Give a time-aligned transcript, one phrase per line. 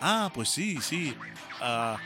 [0.00, 1.14] Ah, pues sí, sí.
[1.60, 1.96] Ah,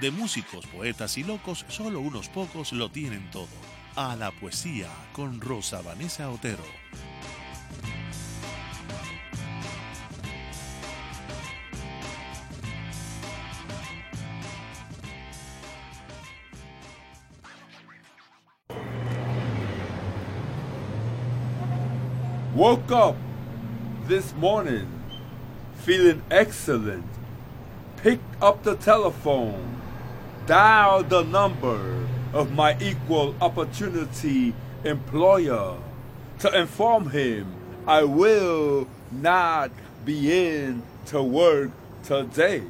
[0.00, 3.48] de músicos, poetas y locos, solo unos pocos lo tienen todo.
[3.94, 6.64] A la poesía con Rosa Vanessa Otero.
[22.54, 23.16] Woke up
[24.08, 24.86] this morning
[25.84, 27.21] feeling excellent.
[28.02, 29.80] Picked up the telephone,
[30.46, 34.52] dial the number of my equal opportunity
[34.82, 35.78] employer
[36.40, 37.46] to inform him
[37.86, 39.70] I will not
[40.04, 41.70] be in to work
[42.02, 42.64] today.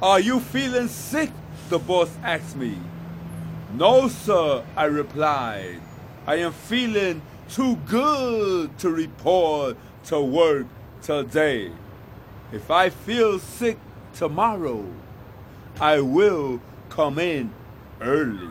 [0.00, 1.32] Are you feeling sick?
[1.68, 2.78] The boss asked me.
[3.74, 5.80] No, sir, I replied.
[6.28, 10.66] I am feeling too good to report to work
[11.02, 11.72] today.
[12.52, 13.78] If I feel sick
[14.14, 14.84] tomorrow,
[15.80, 17.50] I will come in
[18.00, 18.48] early.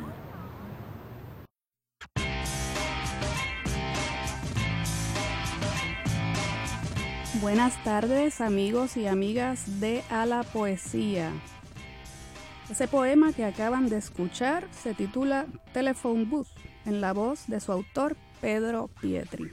[7.41, 11.31] Buenas tardes amigos y amigas de A la Poesía.
[12.69, 16.47] Ese poema que acaban de escuchar se titula Telephone Booth
[16.85, 19.51] en la voz de su autor Pedro Pietri.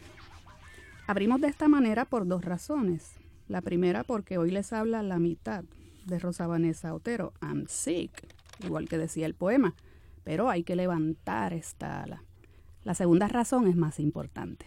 [1.06, 3.12] Abrimos de esta manera por dos razones.
[3.48, 5.64] La primera porque hoy les habla la mitad
[6.08, 9.74] de Rosa Vanessa Otero, I'm sick, igual que decía el poema,
[10.24, 12.24] pero hay que levantar esta ala.
[12.84, 14.66] La segunda razón es más importante.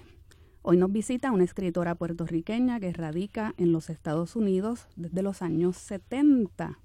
[0.62, 5.76] Hoy nos visita una escritora puertorriqueña que radica en los Estados Unidos desde los años
[5.78, 6.78] 70.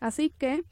[0.00, 0.64] Así que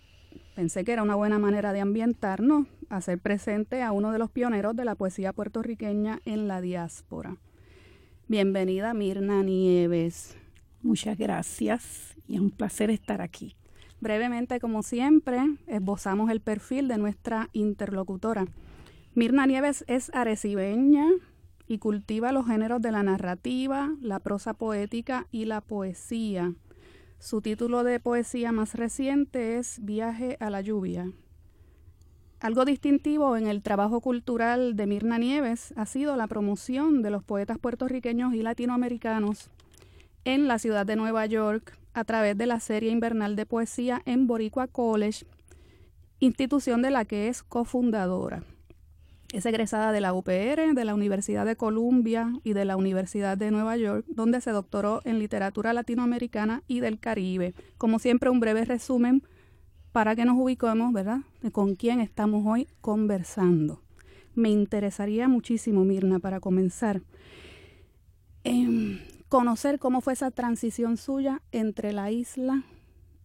[0.56, 4.74] pensé que era una buena manera de ambientarnos, hacer presente a uno de los pioneros
[4.74, 7.36] de la poesía puertorriqueña en la diáspora.
[8.26, 10.37] Bienvenida Mirna Nieves.
[10.82, 13.56] Muchas gracias y es un placer estar aquí.
[14.00, 18.46] Brevemente, como siempre, esbozamos el perfil de nuestra interlocutora.
[19.14, 21.08] Mirna Nieves es arecibeña,
[21.68, 26.54] y cultiva los géneros de la narrativa, la prosa poética y la poesía.
[27.18, 31.12] Su título de poesía más reciente es Viaje a la lluvia.
[32.40, 37.22] Algo distintivo en el trabajo cultural de Mirna Nieves ha sido la promoción de los
[37.22, 39.50] poetas puertorriqueños y latinoamericanos
[40.24, 44.26] en la ciudad de Nueva York a través de la serie invernal de poesía en
[44.26, 45.26] Boricua College,
[46.20, 48.44] institución de la que es cofundadora.
[49.32, 53.50] Es egresada de la UPR, de la Universidad de Columbia y de la Universidad de
[53.50, 57.54] Nueva York, donde se doctoró en literatura latinoamericana y del Caribe.
[57.76, 59.22] Como siempre, un breve resumen
[59.92, 61.20] para que nos ubiquemos, ¿verdad?,
[61.52, 63.82] con quién estamos hoy conversando.
[64.34, 67.02] Me interesaría muchísimo, Mirna, para comenzar,
[68.44, 72.64] em, conocer cómo fue esa transición suya entre la isla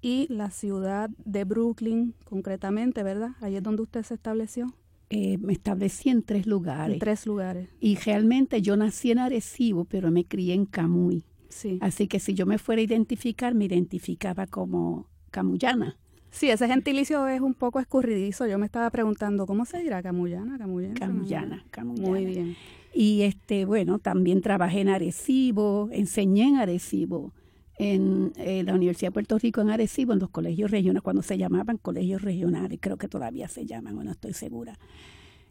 [0.01, 3.31] y la ciudad de Brooklyn, concretamente, ¿verdad?
[3.41, 4.73] Ahí es donde usted se estableció.
[5.09, 6.93] Eh, me establecí en tres lugares.
[6.93, 7.69] En tres lugares.
[7.79, 11.23] Y realmente yo nací en Arecibo, pero me crié en Camuy.
[11.49, 11.77] Sí.
[11.81, 15.97] Así que si yo me fuera a identificar, me identificaba como camuyana.
[16.33, 18.47] Sí, ese gentilicio es un poco escurridizo.
[18.47, 20.57] Yo me estaba preguntando, ¿cómo se dirá camuyana?
[20.57, 21.65] Camuyana, camuyana.
[21.69, 22.09] camuyana.
[22.09, 22.55] Muy bien.
[22.91, 27.33] Y este, bueno, también trabajé en Arecibo, enseñé en Arecibo,
[27.77, 31.37] en, eh, la Universidad de Puerto Rico en Arecibo, en los colegios regionales, cuando se
[31.37, 34.79] llamaban colegios regionales, creo que todavía se llaman, o no estoy segura.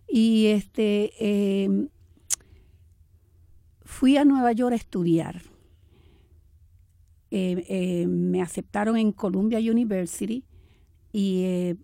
[0.09, 1.87] Y este eh,
[3.85, 5.43] fui a Nueva York a estudiar.
[7.31, 10.45] Eh, me aceptaron en Columbia University
[11.13, 11.77] y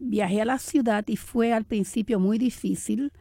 [0.00, 3.12] viajé a la ciudad y fue al principio muy difícil.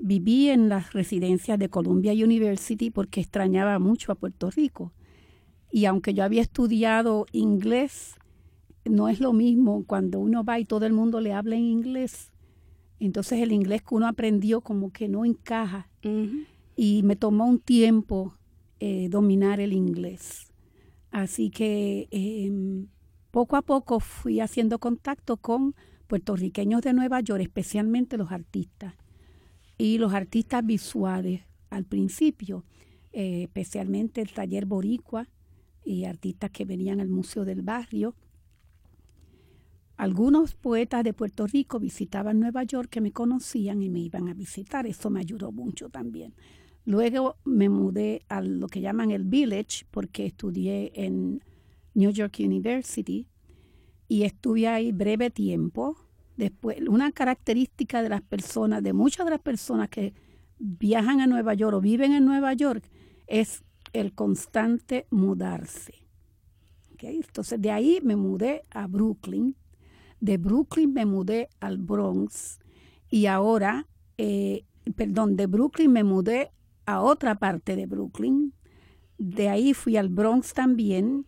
[0.00, 4.92] Viví en las residencias de Columbia University porque extrañaba mucho a Puerto Rico
[5.74, 8.14] y aunque yo había estudiado inglés,
[8.84, 12.30] no es lo mismo cuando uno va y todo el mundo le habla en inglés.
[13.00, 15.90] Entonces el inglés que uno aprendió como que no encaja.
[16.76, 18.34] Y me tomó un tiempo
[18.78, 20.52] eh, dominar el inglés.
[21.10, 22.86] Así que em,
[23.34, 25.74] poco a poco fui haciendo contacto con
[26.06, 28.94] puertorriqueños de Nueva York, especialmente los artistas.
[29.76, 32.64] Y los artistas visuales al principio,
[33.12, 35.26] eh, especialmente el taller boricua,
[35.84, 38.14] y artistas que venían al Museo del Barrio.
[39.96, 44.34] algunos poetas de Puerto Rico visitaban Nueva York que me conocían y me iban a
[44.34, 44.86] visitar.
[44.86, 46.34] Eso me ayudó mucho también.
[46.84, 51.42] Luego me mudé a lo que llaman el Village porque estudié en
[51.94, 53.26] New York University
[54.08, 55.96] y estuve ahí breve tiempo.
[56.36, 60.14] Después, una característica de las personas, de muchas de las personas que
[60.58, 62.84] viajan a Nueva York o viven en Nueva York,
[63.26, 63.62] es
[63.92, 66.04] el constante mudarse.
[67.10, 69.56] Entonces de ahí me mudé a Brooklyn,
[70.20, 72.58] de Brooklyn me mudé al Bronx
[73.10, 73.86] y ahora,
[74.16, 74.64] eh,
[74.96, 76.50] perdón, de Brooklyn me mudé
[76.86, 78.52] a otra parte de Brooklyn,
[79.18, 81.26] de ahí fui al Bronx también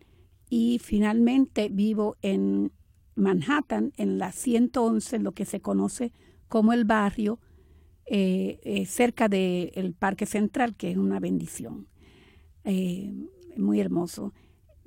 [0.49, 2.71] y finalmente vivo en
[3.15, 6.11] Manhattan, en la 111, lo que se conoce
[6.47, 7.39] como el barrio,
[8.05, 11.87] eh, eh, cerca del Parque Central, que es una bendición.
[13.55, 14.33] muy hermoso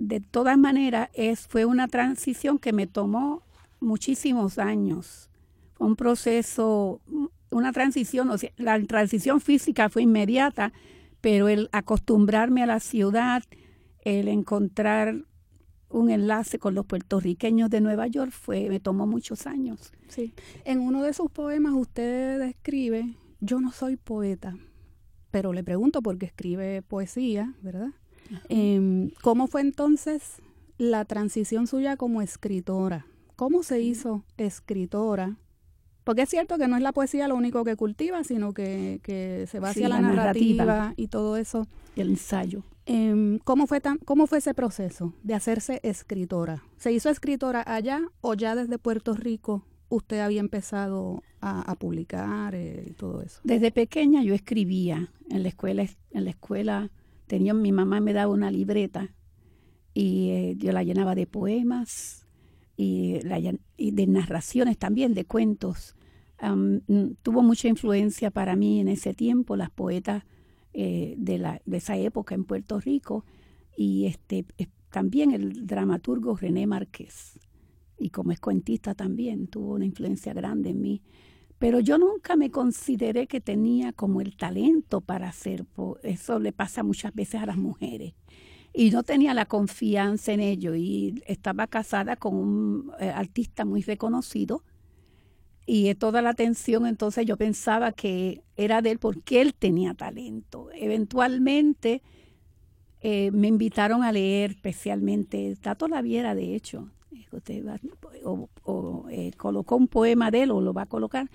[0.01, 3.43] de todas maneras, es, fue una transición que me tomó
[3.81, 5.31] muchísimos años.
[5.79, 7.03] Un proceso,
[7.51, 10.73] una transición, o sea, la transición física fue inmediata,
[11.21, 13.43] pero el acostumbrarme a la ciudad,
[14.03, 15.27] el encontrar
[15.90, 19.92] un enlace con los puertorriqueños de Nueva York fue me tomó muchos años.
[20.08, 20.32] Sí.
[20.64, 24.56] En uno de sus poemas usted describe, yo no soy poeta,
[25.31, 27.90] pero le pregunto por qué escribe poesía, ¿verdad?
[28.48, 30.40] Em, ¿Cómo fue entonces
[30.78, 33.06] la transición suya como escritora?
[33.37, 35.37] ¿Cómo se hizo escritora?
[36.04, 39.00] Porque es cierto que no es la poesía lo único que cultiva, sino que,
[39.50, 41.66] se va hacia la, narrativa, y todo eso.
[41.96, 42.62] El ensayo.
[42.87, 46.65] Em, ¿cómo, fue tan, ¿Cómo fue ese proceso de hacerse escritora?
[46.77, 52.87] ¿Se hizo escritora allá o ya desde Puerto Rico usted había empezado a, publicar eh,
[52.88, 53.41] y todo eso?
[53.44, 56.91] Desde pequeña yo escribía en la escuela, en la escuela
[57.27, 59.15] tenía mi mamá me daba una libreta
[59.94, 62.26] y eh, yo la llenaba de poemas
[62.76, 65.94] y, de narraciones también, de cuentos.
[67.23, 70.25] tuvo mucha influencia para mí en ese tiempo las poetas
[70.72, 73.25] eh, de, la, de esa época en Puerto Rico
[73.76, 74.44] y este
[74.90, 77.38] también el dramaturgo René Márquez
[77.99, 81.02] y como es cuentista también tuvo una influencia grande en mí
[81.61, 85.67] pero yo nunca me consideré que tenía como el talento para hacer,
[86.02, 88.14] eso le pasa muchas veces a las mujeres.
[88.73, 93.82] Y no tenía la confianza en ello y estaba casada con un eh, artista muy
[93.82, 94.64] reconocido
[95.67, 100.69] y toda la atención entonces yo pensaba que era de él porque él tenía talento.
[100.75, 102.03] Eventualmente
[103.01, 106.91] eh, me invitaron a leer especialmente Tato Laviera, de hecho,
[107.33, 107.65] usted
[108.25, 111.31] o, eh, colocó un poema de él o lo va a colocar.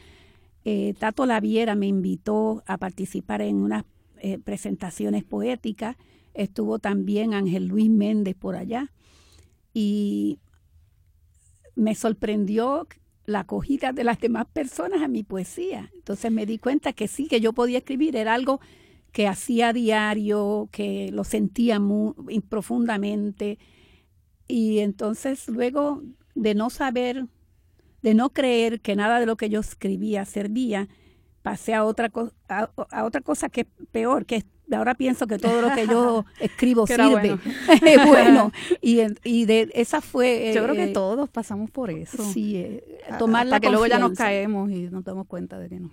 [0.64, 3.84] Eh, Tato Laviera me invitó a participar en unas
[4.44, 5.98] presentaciones poéticas.
[6.34, 8.92] Estuvo también Ángel Luis Méndez por allá.
[9.72, 10.40] Y
[11.76, 12.88] me sorprendió
[13.26, 15.92] la acogida de las demás personas a mi poesía.
[15.94, 18.16] Entonces me di cuenta que sí, que yo podía escribir.
[18.16, 18.60] Era algo
[19.12, 23.58] que hacía a diario, que lo sentía muy profundamente
[24.48, 26.04] y entonces luego
[26.36, 27.26] de no saber,
[28.02, 30.88] de no creer que nada de lo que yo escribía servía,
[31.42, 32.12] pasé a otra,
[32.50, 36.88] a, otra cosa que es peor, que ahora pienso que todo lo que yo escribo
[36.88, 37.38] sirve.
[38.06, 38.52] Bueno.
[38.82, 40.52] y, y de esa fue...
[40.54, 42.24] yo creo que eh, todos pasamos por eso.
[42.24, 42.84] Sí, eh,
[43.20, 45.92] tomar la que luego ya nos caemos y nos damos cuenta de que no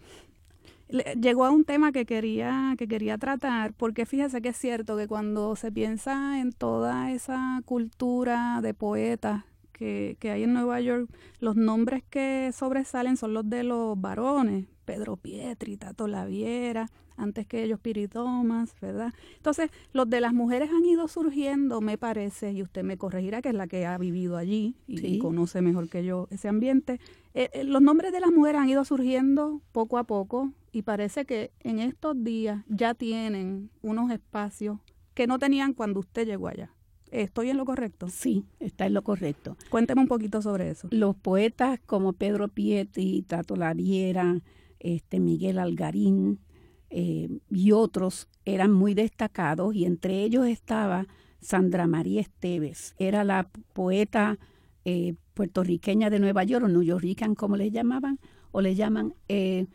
[1.19, 5.09] llegó a un tema que quería, que quería tratar, porque fíjese que es cierto que
[5.09, 9.45] cuando se piensa en toda esa cultura de poetas
[9.83, 11.11] que, que hay en Nueva York,
[11.41, 17.63] los nombres que sobresalen son los de los varones, Pedro Pietri, Tato Laviera, antes que
[17.65, 19.13] ellos Piri Thomas, ¿verdad?
[19.37, 23.51] Entonces, los de las mujeres han ido surgiendo, me parece, y usted me corregirá, que
[23.51, 27.01] es la que ha vivido allí y, conoce mejor que yo ese ambiente.
[27.35, 31.25] Eh, eh, los nombres de las mujeres han ido surgiendo poco a poco y parece
[31.25, 34.79] que en estos días ya tienen unos espacios
[35.15, 36.71] que no tenían cuando usted llegó allá.
[37.13, 38.09] ¿Estoy en lo correcto?
[38.09, 39.57] Sí, está en lo correcto.
[39.69, 40.89] Cuénteme un poquito sobre eso.
[40.91, 44.41] Los poetas como Pedro Pietri, Tato Laviera,
[44.81, 46.41] este, Miguel Algarín
[46.89, 51.07] eh, y otros eran muy destacados y entre ellos estaba
[51.43, 52.95] Sandra María Esteves.
[52.99, 54.39] Era la poeta
[54.87, 58.21] eh, puertorriqueña de Nueva York, o New Yorkican como le llamaban,
[58.53, 59.67] o le llaman, eh,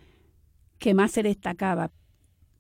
[0.80, 1.92] que más se destacaba.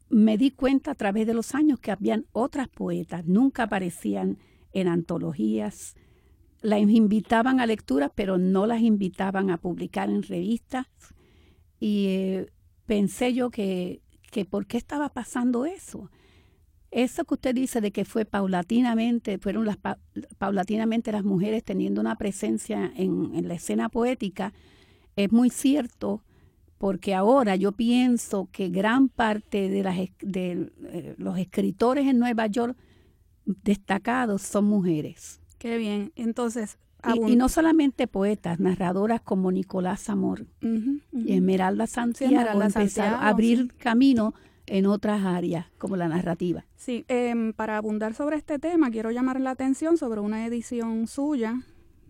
[0.09, 4.37] Me di cuenta a través de los años que habían otras poetas, nunca aparecían
[4.79, 5.95] en antologías,
[6.61, 10.87] las invitaban a lecturas, pero no las invitaban a publicar en revistas
[11.79, 12.47] y eh,
[12.85, 16.09] pensé yo que, que por qué estaba pasando eso.
[16.91, 19.77] eso que usted dice de que fue paulatinamente, fueron las
[20.37, 24.53] paulatinamente las mujeres teniendo una presencia en, la escena poética,
[25.15, 26.23] es muy cierto,
[26.77, 32.45] porque ahora yo pienso que gran parte de, las, de eh, los escritores en Nueva
[32.47, 32.77] York
[33.63, 35.41] destacados son mujeres.
[35.57, 36.11] Qué bien.
[36.15, 36.77] Entonces,
[37.15, 44.33] y, no solamente poetas, narradoras como Nicolás Amor y Esmeralda Santiago empezaron a abrir camino
[44.65, 46.65] en otras áreas, como la narrativa.
[46.75, 51.61] Sí, em, para abundar sobre este tema, quiero llamar la atención sobre una edición suya,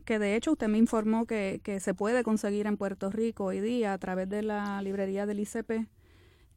[0.06, 3.60] que de hecho usted me informó que, que se puede conseguir en Puerto Rico hoy
[3.60, 5.88] día a través de la librería del ICP.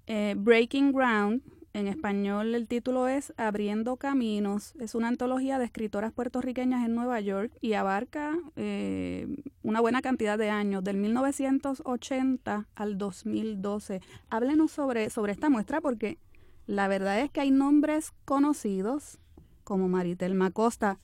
[0.07, 4.75] Eh, Breaking Ground, en español el título es Abriendo Caminos.
[4.81, 9.29] Es una antología de escritoras puertorriqueñas en Nueva York y abarca eh,
[9.63, 14.01] una buena cantidad de años, del 1980 al 2012.
[14.31, 16.19] Háblenos sobre, sobre esta muestra porque
[16.67, 19.19] la verdad es que hay nombres conocidos
[19.63, 20.99] como Maritelma Costa.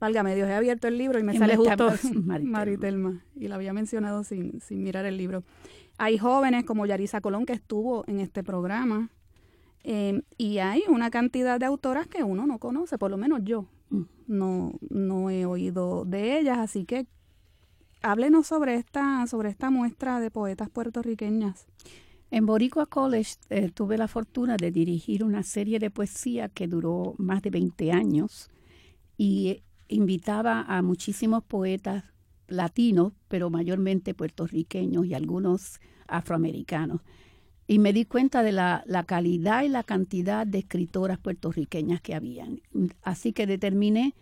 [0.00, 1.92] Válgame Dios, he abierto el libro y me sale justo
[2.42, 3.24] Maritelma.
[3.36, 5.44] Y la había mencionado sin, sin mirar el libro.
[5.98, 9.10] Hay jóvenes como Yarisa Colón que estuvo en este programa
[9.82, 13.66] Em, y hay una cantidad de autoras que uno no conoce, por lo menos yo
[13.90, 14.02] mm.
[14.26, 17.06] no, no he oído de ellas, así que
[18.02, 21.66] háblenos sobre esta, sobre esta muestra de poetas puertorriqueñas.
[22.30, 27.14] En Boricua College eh, tuve la fortuna de dirigir una serie de poesía que duró
[27.18, 28.50] más de 20 años
[29.18, 32.04] y invitaba a muchísimos poetas
[32.46, 37.00] latinos, pero mayormente puertorriqueños y algunos afroamericanos
[37.70, 42.60] y me di cuenta de la, calidad y la cantidad de escritoras puertorriqueñas que habían.
[43.00, 44.16] Así que determiné,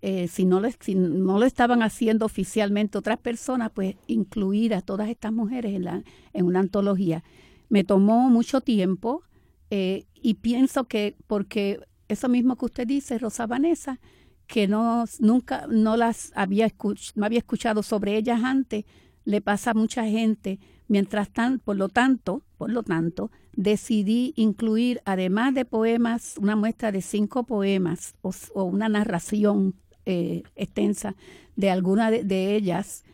[0.00, 5.10] eh, si, no lo, no lo estaban haciendo oficialmente otras personas, pues incluir a todas
[5.10, 6.02] estas mujeres en, la,
[6.32, 7.22] en una antología.
[7.68, 9.22] Me tomó mucho tiempo
[9.68, 14.00] eh, y pienso que, porque eso mismo que usted dice, Rosa Vanessa,
[14.46, 16.72] que no, nunca no las había,
[17.16, 18.86] no había escuchado sobre ellas antes,
[19.26, 25.02] le pasa a mucha gente Mientras tanto, por lo tanto, por lo tanto, decidí incluir,
[25.04, 29.74] además de poemas, una muestra de cinco poemas o, una narración
[30.06, 31.14] eh, extensa
[31.56, 33.04] de alguna de, ellas.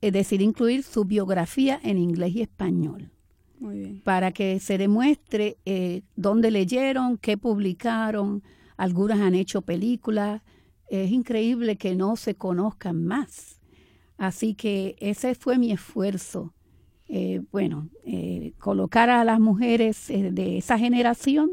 [0.00, 3.10] Eh, decidí incluir su biografía en inglés y español.
[4.04, 8.42] Para que se demuestre eh, dónde leyeron, qué publicaron.
[8.76, 10.42] Algunas han hecho películas.
[10.88, 13.60] Es increíble que no se conozcan más.
[14.16, 16.54] Así que ese fue mi esfuerzo
[17.08, 21.52] eh, bueno, eh, colocar a las mujeres eh, de esa generación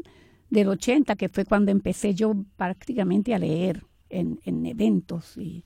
[0.50, 5.64] del 80, que fue cuando empecé yo prácticamente a leer en, eventos, y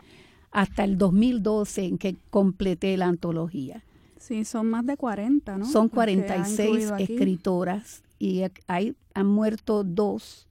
[0.50, 3.84] hasta el 2012 en que completé la antología.
[4.18, 5.64] Sí, son más de 40, ¿no?
[5.64, 10.48] Son 46 escritoras y hay, han muerto dos,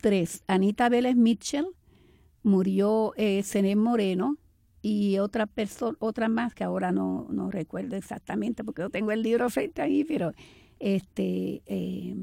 [0.00, 0.42] tres.
[0.46, 1.66] Anita Vélez Mitchell,
[2.42, 3.42] murió eh,
[3.76, 4.36] Moreno,
[4.82, 9.22] y otra persona, otra más que ahora no, no recuerdo exactamente porque no tengo el
[9.22, 10.32] libro frente ahí, pero
[10.78, 12.16] este eh,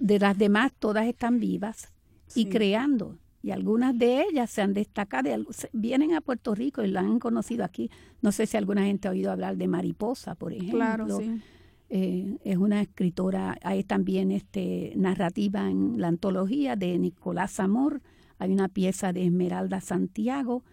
[0.00, 1.92] de las demás todas están vivas
[2.34, 5.30] y creando y algunas de ellas se han destacado,
[5.72, 7.92] vienen a Puerto Rico y la han conocido aquí.
[8.20, 10.78] No sé si alguna gente ha oído hablar de Mariposa, por ejemplo.
[10.78, 11.40] Claro, sí.
[11.88, 18.02] Eh, es una escritora, hay también este narrativa en la antología de Nicolás Amor,
[18.40, 20.64] hay una pieza de Esmeralda Santiago,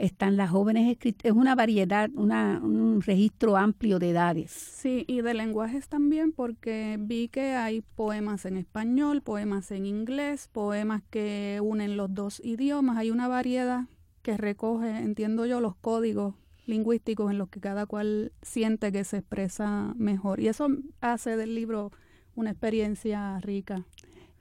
[0.00, 4.50] están las jóvenes escritoras, es una variedad, una, un registro amplio de edades.
[4.50, 10.48] Sí, y de lenguajes también, porque vi que hay poemas en español, poemas en inglés,
[10.50, 13.84] poemas que unen los dos idiomas, hay una variedad
[14.22, 16.34] que recoge, entiendo yo, los códigos
[16.66, 20.40] lingüísticos en los que cada cual siente que se expresa mejor.
[20.40, 20.68] Y eso
[21.02, 21.92] hace del libro
[22.34, 23.84] una experiencia rica.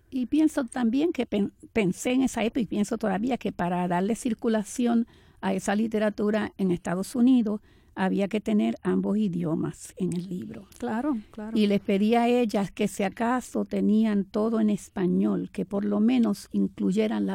[0.09, 1.27] Y pienso también que
[1.73, 5.05] pensé en esa época y pienso todavía que para darle circulación
[5.41, 7.61] a esa literatura en Estados Unidos,
[7.95, 10.67] había que tener ambos idiomas en el libro.
[10.77, 11.57] Claro, claro.
[11.57, 15.99] Y les pedí a ellas que si acaso tenían todo en español, que por lo
[15.99, 17.33] menos incluyeran la,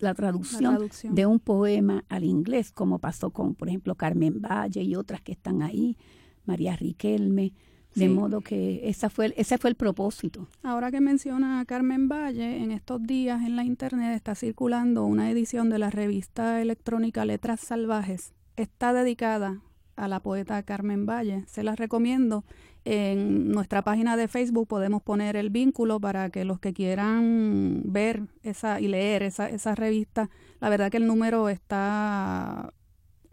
[0.00, 4.96] la, traducción, de un poema al inglés, como pasó con, por ejemplo, Carmen Valle y
[4.96, 5.96] otras que están ahí,
[6.44, 7.52] María Riquelme.
[7.94, 10.48] De modo que esa fue, ese fue el propósito.
[10.62, 15.30] Ahora que menciona a Carmen Valle, en estos días en la internet está circulando una
[15.30, 18.32] edición de la revista electrónica Letras Salvajes.
[18.56, 19.60] Está dedicada
[19.96, 21.44] a la poeta Carmen Valle.
[21.46, 22.44] Se las recomiendo.
[22.84, 28.24] En nuestra página de Facebook podemos poner el vínculo para que los que quieran ver
[28.42, 30.28] esa y leer esa, esa revista,
[30.60, 32.74] la verdad que el número está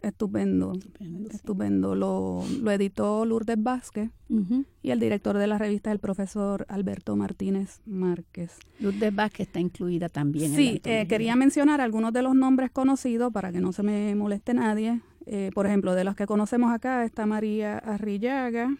[0.02, 0.72] Estupendo,
[1.30, 1.94] estupendo.
[1.94, 2.42] Lo,
[2.72, 4.10] editó Lourdes Vázquez
[4.82, 8.58] y el director de la revista es el profesor Alberto Martínez Márquez.
[8.80, 10.56] Lourdes Vázquez está incluida también.
[10.56, 14.54] Sí, eh, quería mencionar algunos de los nombres conocidos para que no se me moleste
[14.54, 15.00] nadie.
[15.26, 18.76] Eh, por ejemplo, de los que conocemos acá está María Arrillaga,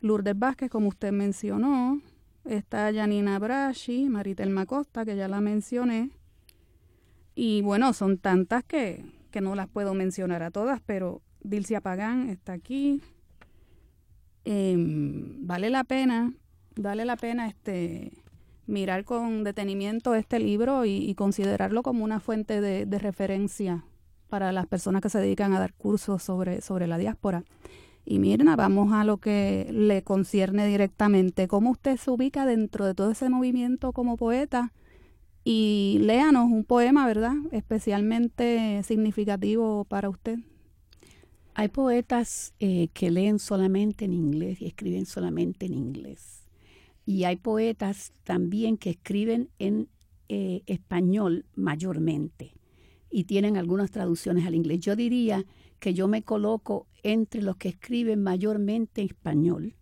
[0.00, 2.00] Lourdes Vázquez, como usted mencionó,
[2.44, 6.10] está Janina Brashi, Maritel Macosta, que ya la mencioné.
[7.34, 9.04] Y bueno, son tantas que
[9.34, 13.02] que no las puedo mencionar a todas, pero Dilcia Pagán está aquí.
[14.44, 16.32] Em, vale la pena,
[16.76, 18.12] vale la pena este
[18.68, 23.84] mirar con detenimiento este libro y, considerarlo como una fuente de, referencia
[24.28, 27.42] para las personas que se dedican a dar cursos sobre, sobre la diáspora.
[28.04, 31.48] Y Mirna, vamos a lo que le concierne directamente.
[31.48, 34.72] ¿Cómo usted se ubica dentro de todo ese movimiento como poeta?
[35.44, 37.34] Y léanos un poema, ¿verdad?
[37.52, 40.38] Especialmente significativo para usted.
[41.54, 46.48] Hay poetas eh, que leen solamente en inglés y escriben solamente en inglés.
[47.06, 49.88] Y hay poetas también que escriben en
[50.30, 52.54] eh, español mayormente
[53.10, 54.80] y tienen algunas traducciones al inglés.
[54.80, 55.44] Yo diría
[55.78, 59.76] que yo me coloco entre los que escriben mayormente en español,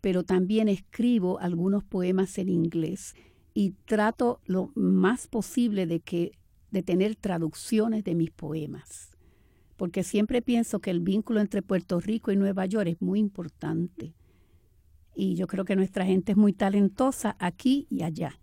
[0.00, 3.14] pero también escribo algunos poemas en inglés
[3.54, 6.32] y trato lo más posible de que
[6.70, 9.10] de tener traducciones de mis poemas,
[9.76, 14.14] porque siempre pienso que el vínculo entre Puerto Rico y Nueva York es muy importante.
[15.14, 18.38] Y yo creo que nuestra gente es muy talentosa aquí y allá.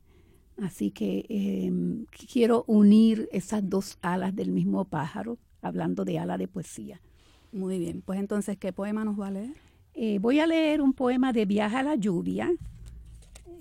[0.61, 6.47] Así que em, quiero unir esas dos alas del mismo pájaro, hablando de ala de
[6.47, 7.01] poesía.
[7.51, 9.55] Muy bien, pues entonces, ¿qué poema nos va a leer?
[9.93, 12.51] Eh, voy a leer un poema de Viaja a la lluvia,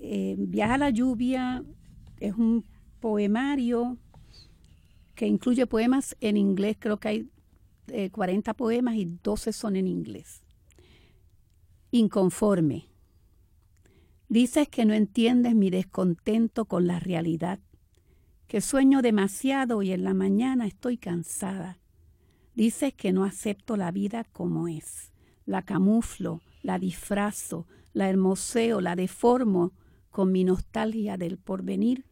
[0.01, 1.63] eh, Viaja la lluvia
[2.19, 2.65] es un
[2.99, 3.97] poemario
[5.15, 7.29] que incluye poemas en inglés, creo que hay
[8.11, 10.41] 40 eh, poemas y 12 son en inglés.
[11.91, 12.87] Inconforme.
[14.29, 17.59] Dices que no entiendes mi descontento con la realidad,
[18.47, 21.79] que sueño demasiado y en la mañana estoy cansada.
[22.55, 25.11] Dices que no acepto la vida como es,
[25.45, 29.73] la camuflo, la disfrazo, la hermoseo, la deformo
[30.09, 32.05] con mi nostalgia del porvenir,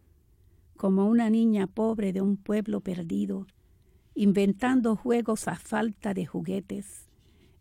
[0.76, 3.48] como una niña pobre de un pueblo perdido,
[4.14, 7.08] inventando juegos a falta de juguetes,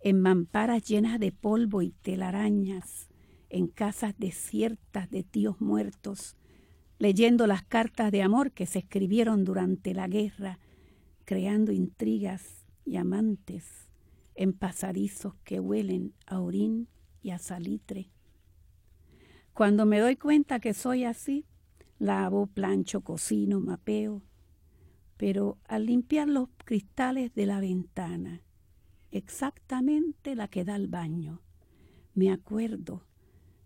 [0.01, 3.09] en mamparas llenas de polvo y telarañas,
[3.49, 6.37] en casas desiertas de tíos muertos,
[6.99, 10.59] leyendo las cartas de amor que se escribieron durante la guerra,
[11.25, 13.89] creando intrigas y amantes
[14.35, 16.89] en pasadizos que huelen a orín
[17.23, 18.11] y a salitre
[19.57, 21.47] cuando me doy cuenta que soy así,
[21.99, 24.21] lavo, plancho, cocino, mapeo.
[25.17, 28.43] Pero al limpiar los cristales de la ventana,
[29.11, 31.41] exactamente la que da al baño,
[32.13, 33.07] me acuerdo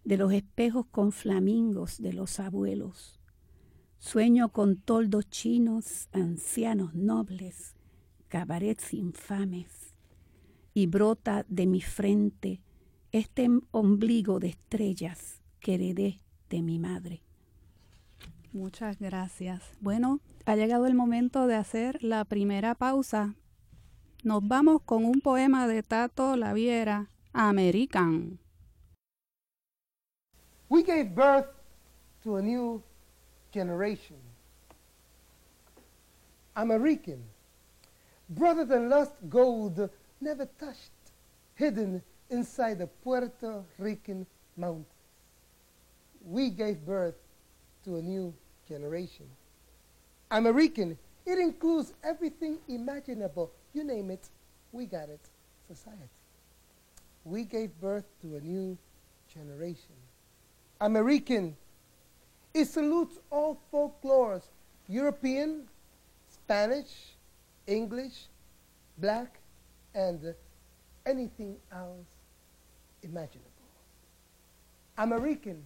[0.04, 3.18] de los espejos con flamingos de los abuelos.
[3.98, 7.74] Sueño con toldos chinos, ancianos nobles,
[8.28, 9.96] cabarets infames,
[10.72, 12.62] y brota de mi frente
[13.10, 17.22] este ombligo de estrellas que heredé de mi madre.
[18.52, 19.62] Muchas gracias.
[19.80, 23.34] Bueno, ha llegado el momento de hacer la primera pausa.
[24.24, 28.38] Nos vamos con un poema de Tato Laviera, American.
[30.68, 31.48] We gave birth
[32.22, 32.82] to a new
[33.52, 34.18] generation.
[36.56, 37.24] American,
[38.28, 39.88] brother than lost gold,
[40.20, 40.92] never touched,
[41.54, 44.99] hidden inside the Puerto Rican mountains.
[46.24, 47.14] We gave birth
[47.84, 48.34] to a new
[48.68, 49.26] generation.
[50.30, 53.50] American, it includes everything imaginable.
[53.72, 54.28] You name it,
[54.72, 55.20] we got it.
[55.68, 56.08] Society.
[57.24, 58.76] We gave birth to a new
[59.32, 59.94] generation.
[60.80, 61.56] American,
[62.54, 64.42] it salutes all folklores
[64.88, 65.68] European,
[66.28, 67.14] Spanish,
[67.66, 68.26] English,
[68.98, 69.38] black,
[69.94, 70.34] and
[71.06, 72.08] anything else
[73.02, 73.46] imaginable.
[74.98, 75.62] American,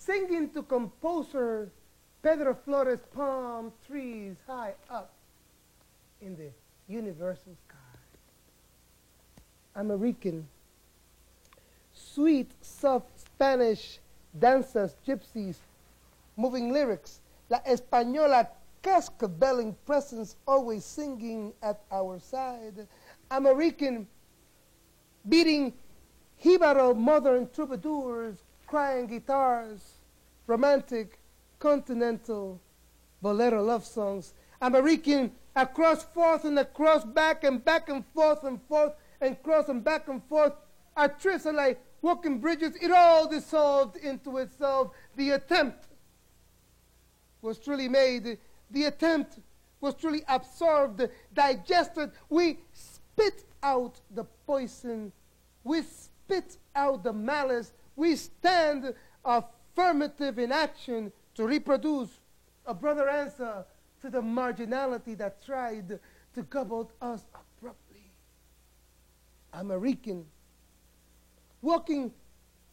[0.00, 1.70] singing to composer
[2.22, 5.12] Pedro Flores' palm trees high up
[6.22, 6.50] in the
[6.88, 7.76] universal sky.
[9.76, 10.48] American,
[11.92, 14.00] sweet, soft Spanish
[14.38, 15.56] dancers, gypsies,
[16.36, 18.48] moving lyrics, La Española
[18.82, 22.86] cascabelling presence always singing at our side.
[23.30, 24.06] American,
[25.28, 25.74] beating
[26.42, 28.38] Hibaro modern troubadours
[28.70, 29.98] crying guitars,
[30.46, 31.18] romantic,
[31.58, 32.60] continental,
[33.20, 34.32] bolero love songs.
[34.62, 39.68] I'm American across forth and across back and back and forth and forth and cross
[39.68, 40.52] and back and forth.
[40.96, 42.76] Our trips are like walking bridges.
[42.80, 44.92] It all dissolved into itself.
[45.16, 45.88] The attempt
[47.42, 48.38] was truly made.
[48.70, 49.40] The attempt
[49.80, 52.12] was truly absorbed, digested.
[52.28, 55.10] We spit out the poison.
[55.64, 57.72] We spit out the malice.
[58.00, 62.08] We stand affirmative in action to reproduce
[62.64, 63.66] a brother answer
[64.00, 66.00] to the marginality that tried
[66.34, 68.10] to gobble us abruptly.
[69.52, 70.24] American,
[71.60, 72.10] walking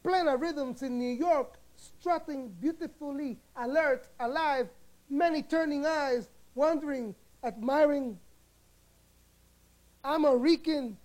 [0.02, 4.70] planar rhythms in New York, strutting beautifully, alert, alive,
[5.10, 7.14] many turning eyes, wondering,
[7.44, 8.18] admiring.
[10.06, 10.96] I'm a Rican,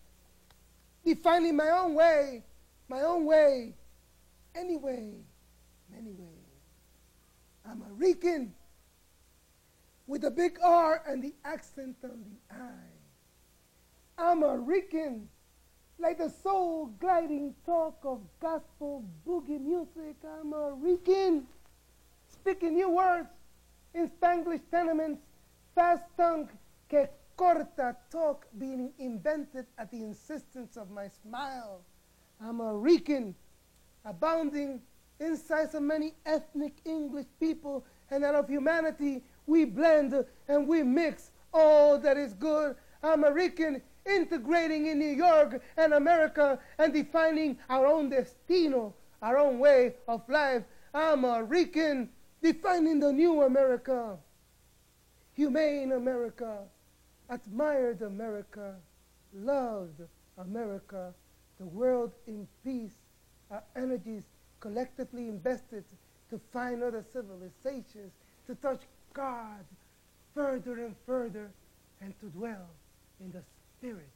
[1.04, 2.44] defining my own way,
[2.88, 3.74] my own way,
[4.54, 5.14] anyway,
[5.90, 6.38] many ways.
[7.64, 8.54] I'm a Rican
[10.06, 12.70] with a big R and the accent on the I.
[14.18, 15.28] I'm a Rican
[15.98, 20.16] like the soul gliding talk of gospel boogie music.
[20.24, 21.46] I'm a Rican
[22.28, 23.28] speaking new words
[23.94, 25.22] in Spanglish tenements
[25.74, 26.48] fast tongue
[26.88, 31.82] que corta talk being invented at the insistence of my smile.
[32.40, 33.34] I'm a Rican,
[34.04, 34.80] abounding
[35.20, 41.30] inside so many ethnic English people, and out of humanity we blend and we mix
[41.52, 42.76] all that is good.
[43.02, 49.94] American integrating in New York and America and defining our own destino, our own way
[50.08, 50.62] of life.
[50.94, 52.08] American
[52.42, 54.18] defining the new America.
[55.34, 56.58] Humane America,
[57.30, 58.74] admired America,
[59.32, 60.02] loved
[60.36, 61.14] America,
[61.58, 62.96] the world in peace,
[63.52, 64.24] our energies
[64.60, 65.84] collectively invested
[66.30, 68.12] to find other civilizations,
[68.46, 68.80] to touch
[69.12, 69.64] God
[70.34, 71.50] further and further,
[72.00, 72.70] and to dwell
[73.20, 73.42] in the
[73.76, 74.08] spirit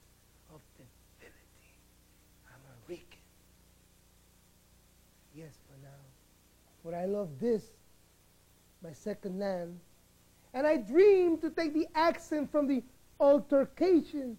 [0.52, 1.74] of divinity.
[2.48, 3.20] I'm a Rican.
[5.34, 6.02] Yes, for now.
[6.82, 7.64] For I love this,
[8.82, 9.78] my second land,
[10.54, 12.82] and I dream to take the accent from the
[13.20, 14.38] altercation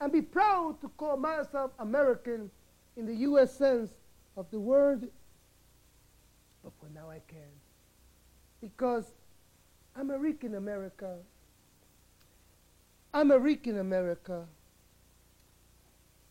[0.00, 2.50] and be proud to call myself American
[2.96, 3.56] in the U.S.
[3.56, 3.90] sense
[4.36, 5.06] of the world,
[6.62, 7.52] but for now I can.
[8.60, 9.04] Because
[9.96, 11.18] I'm a Rick in America.
[13.12, 14.46] I'm a Rick in America.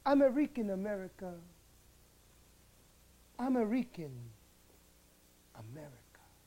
[0.06, 1.34] I'm a Rick in America.
[3.40, 4.12] I'm a Rick in
[5.56, 6.03] America.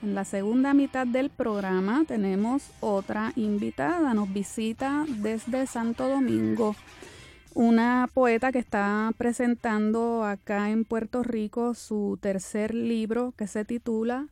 [0.00, 4.14] En la segunda mitad del programa tenemos otra invitada.
[4.14, 6.76] Nos visita desde Santo Domingo
[7.52, 14.28] una poeta que está presentando acá en Puerto Rico su tercer libro que se titula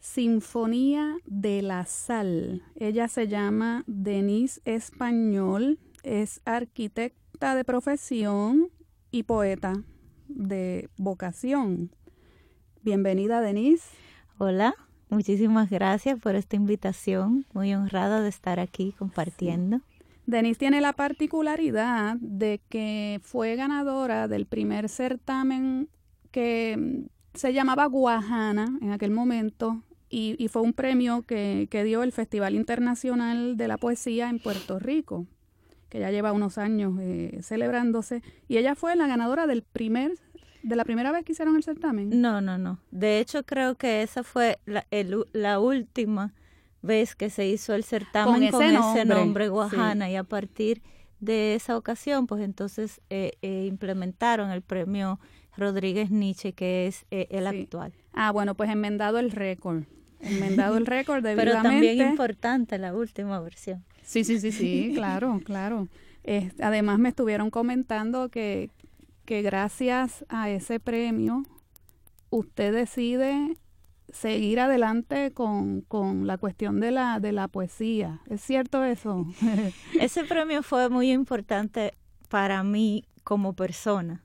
[0.00, 2.62] Sinfonía de la Sal.
[2.76, 8.68] Ella se llama Denise Español, es arquitecta de profesión
[9.10, 9.72] y poeta
[10.28, 11.90] de vocación.
[12.82, 13.88] Bienvenida, Denise.
[14.36, 14.74] Hola.
[15.10, 17.46] Muchísimas gracias por esta invitación.
[17.54, 19.80] Muy honrada de estar aquí compartiendo.
[20.26, 25.88] Denise tiene la particularidad de que fue ganadora del primer certamen
[26.30, 32.12] que se llamaba Guajana en aquel momento y, fue un premio que, que, dio el
[32.12, 35.26] Festival Internacional de la Poesía en Puerto Rico,
[35.88, 38.22] que ya lleva unos años eh, celebrándose.
[38.48, 40.12] Y ella fue la ganadora del primer
[40.62, 42.20] de la primera vez que hicieron el certamen?
[42.20, 42.78] No, no, no.
[42.90, 44.86] De hecho, creo que esa fue la,
[45.32, 46.34] la última
[46.82, 50.82] vez que se hizo el certamen con ese, nombre, Guajana, y a partir
[51.20, 55.18] de esa ocasión, pues entonces eh, eh, implementaron el premio
[55.56, 57.92] Rodríguez Nietzsche, que es eh, el actual.
[58.12, 59.84] Ah, bueno, pues enmendado el récord.
[60.20, 63.84] Enmendado el récord Pero también importante la última versión.
[64.02, 65.88] Sí, sí, sí, sí, claro, claro.
[66.60, 68.70] además me estuvieron comentando que,
[69.28, 71.42] que gracias a ese premio
[72.30, 73.58] usted decide
[74.10, 75.84] seguir adelante con,
[76.26, 78.22] la cuestión de la, de la poesía.
[78.30, 79.26] ¿Es cierto eso?
[80.00, 81.92] ese premio fue muy importante
[82.30, 84.24] para mí como persona.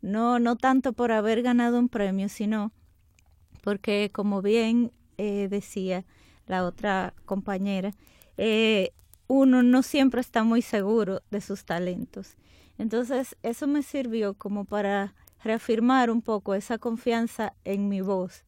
[0.00, 2.72] No, no tanto por haber ganado un premio, sino
[3.60, 6.06] porque, como bien eh, decía
[6.46, 7.92] la otra compañera,
[8.38, 8.92] eh,
[9.26, 12.38] uno no siempre está muy seguro de sus talentos.
[12.78, 18.44] Entonces, eso me sirvió como para reafirmar un poco esa confianza en mi voz,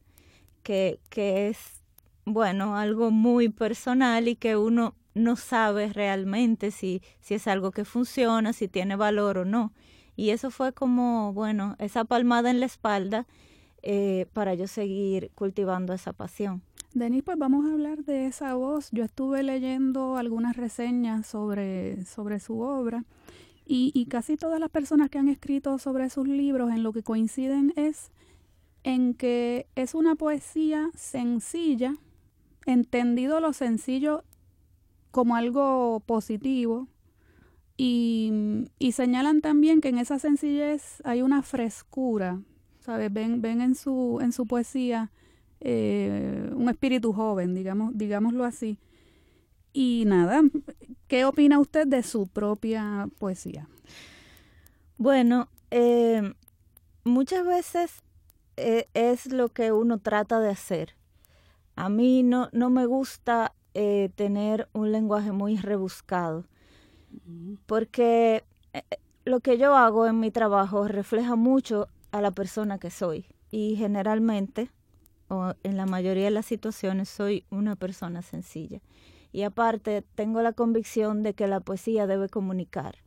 [0.63, 1.83] que, que es,
[2.25, 7.85] bueno, algo muy personal y que uno no sabe realmente si, si es algo que
[7.85, 9.73] funciona, si tiene valor o no.
[10.15, 13.27] Y eso fue como, bueno, esa palmada en la espalda
[13.81, 16.61] eh, para yo seguir cultivando esa pasión.
[16.93, 18.89] Denis, pues vamos a hablar de esa voz.
[18.91, 23.05] Yo estuve leyendo algunas reseñas sobre, sobre su obra
[23.71, 27.03] y, y casi todas las personas que han escrito sobre sus libros en lo que
[27.03, 28.11] coinciden es
[28.83, 31.95] en que es una poesía sencilla,
[32.65, 34.25] entendido lo sencillo
[35.11, 36.89] como algo positivo,
[37.77, 42.41] y, y, señalan también que en esa sencillez hay una frescura,
[42.81, 43.11] ¿sabes?
[43.13, 45.11] Ven, ven en, su, en su poesía
[45.61, 48.77] eh, un espíritu joven, digamos, digámoslo así.
[49.73, 50.41] Y nada,
[51.07, 53.67] ¿qué opina usted de su propia poesía?
[54.97, 56.33] Bueno, eh,
[57.03, 58.03] muchas veces
[58.57, 60.95] eh, es lo que uno trata de hacer.
[61.75, 63.53] A mí no, no me gusta
[64.15, 66.45] tener un lenguaje muy rebuscado
[67.65, 68.83] porque eh,
[69.25, 73.75] lo que yo hago en mi trabajo refleja mucho a la persona que soy y
[73.75, 74.69] generalmente
[75.27, 78.81] o en la mayoría de las situaciones soy una persona sencilla.
[79.31, 82.97] Y aparte tengo la convicción de que la poesía debe comunicar.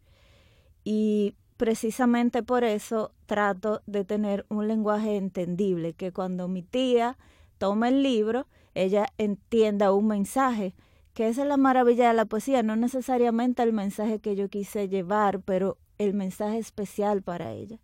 [0.84, 7.16] Y precisamente por eso trato de tener un lenguaje entendible, que cuando mi tía
[7.58, 10.74] tome el libro, ella entienda un mensaje
[11.14, 14.88] que esa es la maravilla de la poesía, no necesariamente el mensaje que yo quise
[14.88, 17.78] llevar, pero el mensaje especial para ella,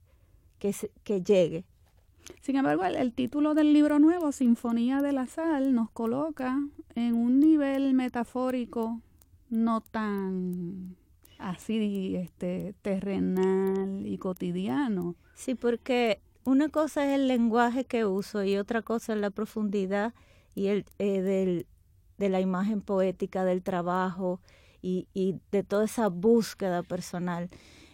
[0.58, 0.74] que,
[1.04, 1.64] que llegue.
[2.40, 6.58] Sin embargo, el, título del libro nuevo, Sinfonía de la Sal, nos coloca
[6.94, 9.00] en un nivel metafórico
[9.48, 10.96] no tan
[11.38, 15.16] así este terrenal y cotidiano.
[15.34, 20.14] Sí, porque una cosa es el lenguaje que uso y otra cosa es la profundidad
[20.54, 21.66] y el eh, del
[22.20, 24.40] de la imagen poética del trabajo
[24.82, 25.06] y,
[25.50, 27.48] de toda esa búsqueda personal.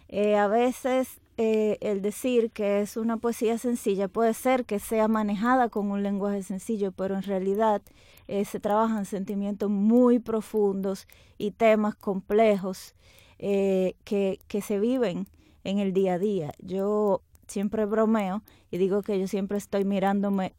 [0.08, 5.08] Eh, a veces eh, el decir que es una poesía sencilla puede ser que sea
[5.08, 7.82] manejada con un lenguaje sencillo, pero en realidad
[8.28, 11.06] eh, se trabajan sentimientos muy profundos
[11.38, 12.94] y temas complejos
[13.38, 15.28] que, que se viven
[15.62, 16.52] en el día a día.
[16.58, 20.54] Yo siempre bromeo y digo que yo siempre estoy mirándome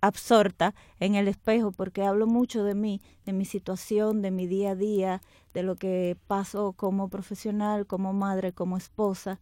[0.00, 4.70] absorta en el espejo porque hablo mucho de mí, de mi situación, de mi día
[4.70, 5.20] a día,
[5.54, 9.40] de lo que paso como profesional, como madre, como esposa,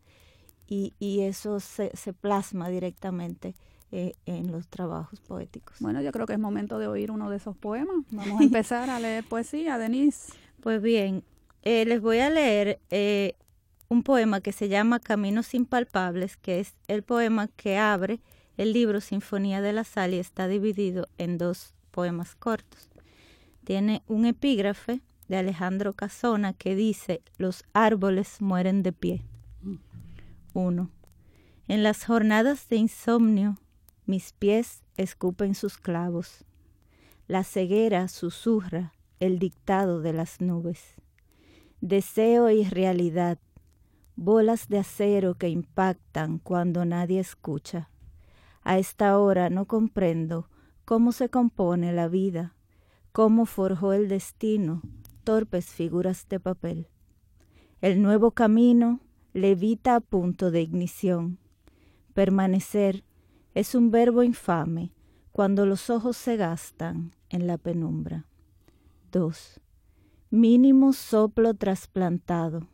[0.67, 3.55] y, y eso se, se plasma directamente
[3.93, 5.77] eh, en los trabajos poéticos.
[5.81, 7.97] Bueno, yo creo que es momento de oír uno de esos poemas.
[8.11, 10.33] Vamos a empezar a leer poesía, Denise.
[10.61, 11.23] Pues bien,
[11.63, 13.37] eh, les voy a leer eh,
[13.89, 18.21] un poema que se llama Caminos Impalpables, que es el poema que abre
[18.57, 22.89] el libro Sinfonía de la Sal está dividido en dos poemas cortos.
[23.65, 29.23] Tiene un epígrafe de Alejandro Casona que dice, los árboles mueren de pie.
[30.57, 30.91] 1.
[31.69, 33.59] En las jornadas de insomnio,
[34.07, 36.45] mis pies escupen sus clavos.
[37.29, 40.95] La ceguera susurra el dictado de las nubes.
[41.81, 43.39] Deseo y realidad,
[44.17, 47.91] bolas de acero que impactan cuando nadie escucha.
[48.63, 50.49] A esta hora no comprendo
[50.85, 52.55] cómo se compone la vida,
[53.13, 54.83] cómo forjó el destino
[55.23, 56.89] torpes figuras de papel.
[57.81, 59.01] El nuevo camino
[59.37, 61.39] levita a punto de ignición.
[62.15, 63.05] Permanecer
[63.55, 64.93] es un verbo infame
[65.31, 68.27] cuando los ojos se gastan en la penumbra.
[69.13, 69.61] 2.
[70.31, 72.67] Mínimo soplo trasplantado.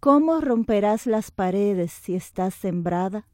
[0.00, 3.26] ¿Cómo romperás las paredes si estás sembrada?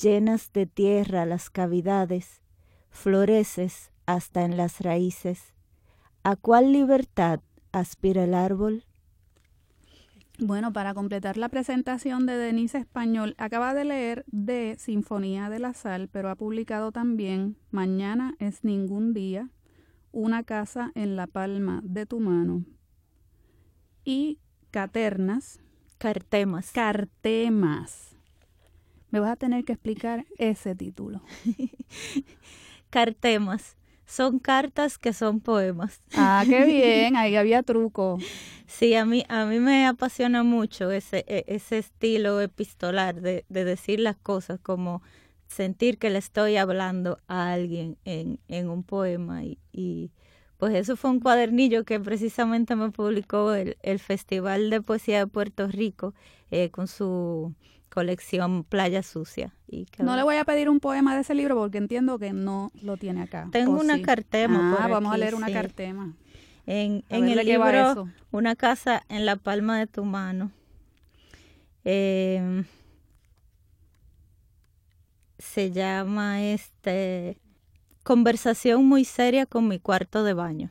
[0.00, 2.42] llenas de tierra las cavidades,
[2.90, 5.54] floreces hasta en las raíces.
[6.22, 8.84] ¿A cuál libertad aspira el árbol?
[10.38, 15.74] Bueno, para completar la presentación de Denise Español, acaba de leer de Sinfonía de la
[15.74, 19.50] Sal, pero ha publicado también Mañana es ningún día,
[20.12, 22.64] Una casa en la palma de tu mano
[24.04, 24.38] y
[24.70, 25.60] Caternas.
[25.98, 26.72] Cartemas.
[26.72, 28.14] Cartemas
[29.14, 31.22] me vas a tener que explicar ese título.
[32.90, 33.76] Cartemas.
[34.06, 36.00] Son cartas que son poemas.
[36.12, 38.26] Ah, qué bien, ahí había truco.
[38.66, 43.64] Sí, a mí, a mí me apasiona mucho ese, e, ese estilo epistolar de, de
[43.64, 45.02] decir las cosas, como
[45.46, 50.10] sentir que le estoy hablando a alguien en, en un poema y, y
[50.56, 55.26] Pues eso fue un cuadernillo que precisamente me publicó el, el Festival de Poesía de
[55.26, 56.14] Puerto Rico
[56.50, 57.54] eh, con su
[57.94, 59.54] colección Playa Sucia.
[59.68, 62.72] Y no le voy a pedir un poema de ese libro porque entiendo que no
[62.82, 63.48] lo tiene acá.
[63.52, 64.76] Tengo una cartema.
[64.80, 66.12] Ah, vamos a leer una cartema.
[66.66, 70.50] En, en el libro Una casa en la palma de tu mano.
[71.84, 72.64] Eh,
[75.38, 77.38] se llama este
[78.02, 80.70] Conversación muy seria con mi cuarto de baño.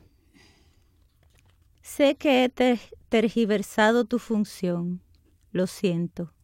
[1.80, 5.00] Sé que he tergiversado tu función,
[5.52, 6.34] lo siento.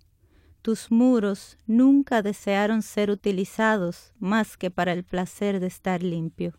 [0.63, 6.55] Tus muros nunca desearon ser utilizados más que para el placer de estar limpios.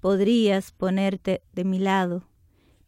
[0.00, 2.22] Podrías ponerte de mi lado,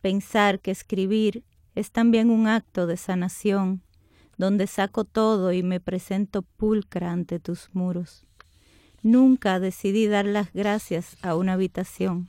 [0.01, 1.43] pensar que escribir
[1.75, 3.83] es también un acto de sanación,
[4.39, 8.27] donde saco todo y me presento pulcra ante tus muros.
[9.03, 12.29] Nunca decidí dar las gracias a una habitación.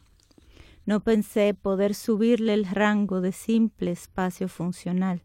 [0.86, 5.22] No pensé poder subirle el rango de simple espacio funcional,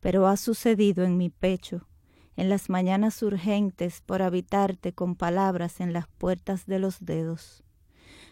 [0.00, 1.86] pero ha sucedido en mi pecho,
[2.36, 7.64] en las mañanas urgentes por habitarte con palabras en las puertas de los dedos.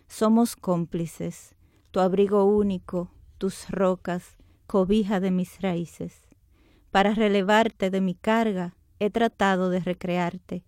[0.09, 1.57] Somos cómplices,
[1.90, 6.26] tu abrigo único, tus rocas, cobija de mis raíces.
[6.90, 10.64] Para relevarte de mi carga, he tratado de recrearte.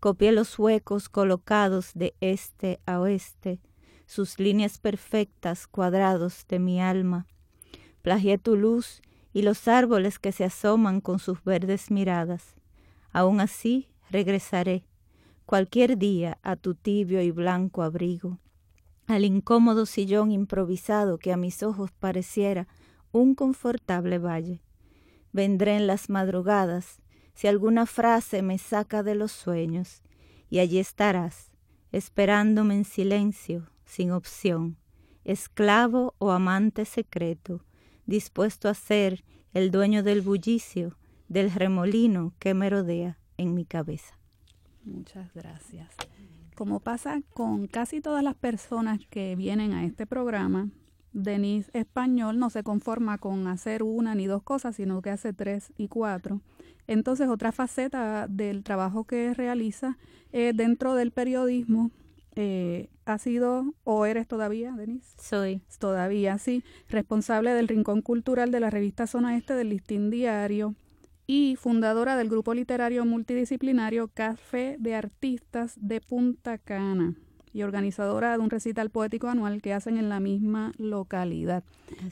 [0.00, 3.60] Copié los huecos colocados de este a oeste,
[4.06, 7.26] sus líneas perfectas, cuadrados de mi alma.
[8.02, 12.54] Plagié tu luz y los árboles que se asoman con sus verdes miradas.
[13.12, 14.84] Aún así, regresaré,
[15.46, 18.38] cualquier día, a tu tibio y blanco abrigo,
[19.06, 22.68] al incómodo sillón improvisado que a mis ojos pareciera
[23.12, 24.62] un confortable valle.
[25.32, 27.00] Vendré en las madrugadas,
[27.34, 30.02] si alguna frase me saca de los sueños,
[30.48, 31.50] y allí estarás,
[31.92, 34.76] esperándome en silencio, sin opción,
[35.24, 37.64] esclavo o amante secreto,
[38.10, 44.18] dispuesto a ser el dueño del bullicio, del remolino que me rodea en mi cabeza.
[44.84, 45.88] Muchas gracias.
[46.54, 50.68] Como pasa con casi todas las personas que vienen a este programa,
[51.12, 55.72] Denise Español no se conforma con hacer una ni dos cosas, sino que hace tres
[55.78, 56.40] y cuatro.
[56.86, 59.96] Entonces, otra faceta del trabajo que realiza
[60.32, 61.90] dentro del periodismo
[62.42, 65.14] eh, ha sido o eres todavía, Denise.
[65.20, 65.60] Soy.
[65.78, 66.64] Todavía, sí.
[66.88, 70.74] Responsable del Rincón Cultural de la revista Zona Este del Listín Diario
[71.26, 77.14] y fundadora del grupo literario multidisciplinario Café de Artistas de Punta Cana
[77.52, 81.62] y organizadora de un recital poético anual que hacen en la misma localidad.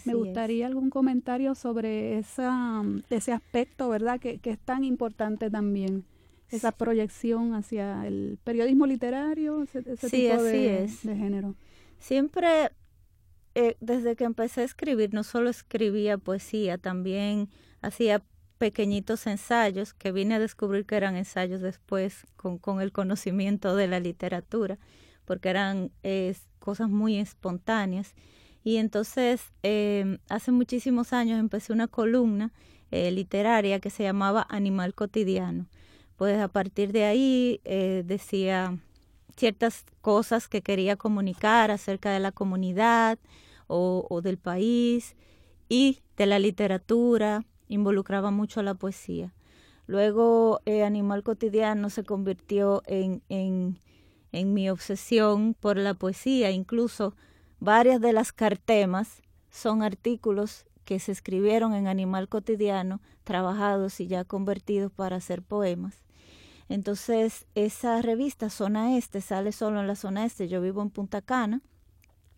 [0.05, 4.21] Me gustaría algún comentario sobre esa, ese aspecto, ¿verdad?
[4.21, 6.05] Que, que, es tan importante también,
[6.51, 11.55] esa proyección hacia el periodismo literario, ese, tipo de, de, género.
[11.99, 12.71] Siempre,
[13.55, 17.49] eh, desde que empecé a escribir, no solo escribía poesía, también
[17.83, 18.23] hacía
[18.59, 23.87] pequeñitos ensayos que vine a descubrir que eran ensayos después con, con el conocimiento de
[23.87, 24.79] la literatura
[25.29, 25.93] porque eran
[26.59, 28.15] cosas muy espontáneas.
[28.65, 32.51] Y entonces, em, hace muchísimos años empecé una columna
[32.91, 35.67] eh, literaria que se llamaba Animal Cotidiano.
[36.19, 38.77] Pues a partir de ahí eh, decía
[39.37, 43.19] ciertas cosas que quería comunicar acerca de la comunidad
[43.67, 45.17] o, del país
[45.71, 49.33] y de la literatura, involucraba mucho la poesía.
[49.87, 53.79] Luego eh, Animal Cotidiano se convirtió en, en
[54.33, 56.51] en mi obsesión por la poesía.
[56.51, 57.15] Incluso
[57.61, 64.25] varias de las cartemas son artículos que se escribieron en Animal Cotidiano, trabajados y ya
[64.25, 66.03] convertidos para hacer poemas.
[66.69, 70.49] Entonces, esa revista Zona Este sale solo en la Zona Este.
[70.49, 71.63] Yo vivo en Punta Cana.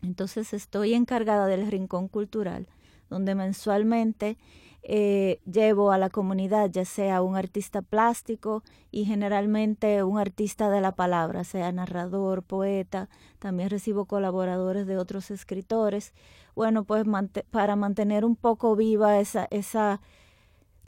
[0.02, 2.68] Entonces, estoy encargada del Rincón Cultural,
[3.08, 4.38] donde mensualmente
[4.82, 10.80] eh, llevo a la comunidad, ya sea un artista plástico y generalmente un artista de
[10.80, 16.14] la palabra, sea narrador, poeta, también recibo colaboradores de otros escritores,
[16.54, 17.04] bueno, pues
[17.50, 20.00] para mantener un poco viva esa, esa,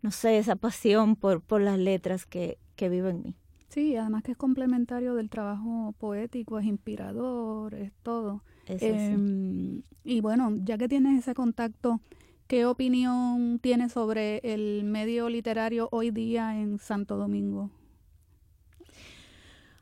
[0.00, 3.36] no sé, esa pasión por, por las letras que, que vive en mí.
[3.68, 8.42] Sí, además que es complementario del trabajo poético, es inspirador, es todo.
[8.66, 12.00] Em, y bueno, ya que tienes ese contacto
[12.48, 17.70] ¿Qué opinión tiene sobre el medio literario hoy día en Santo Domingo?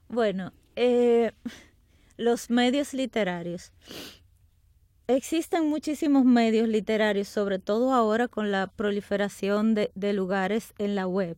[0.08, 1.32] Bueno, eh,
[2.18, 3.72] los medios literarios.
[5.16, 11.36] Existen muchísimos medios literarios, sobre todo ahora con la proliferación de, lugares en la web,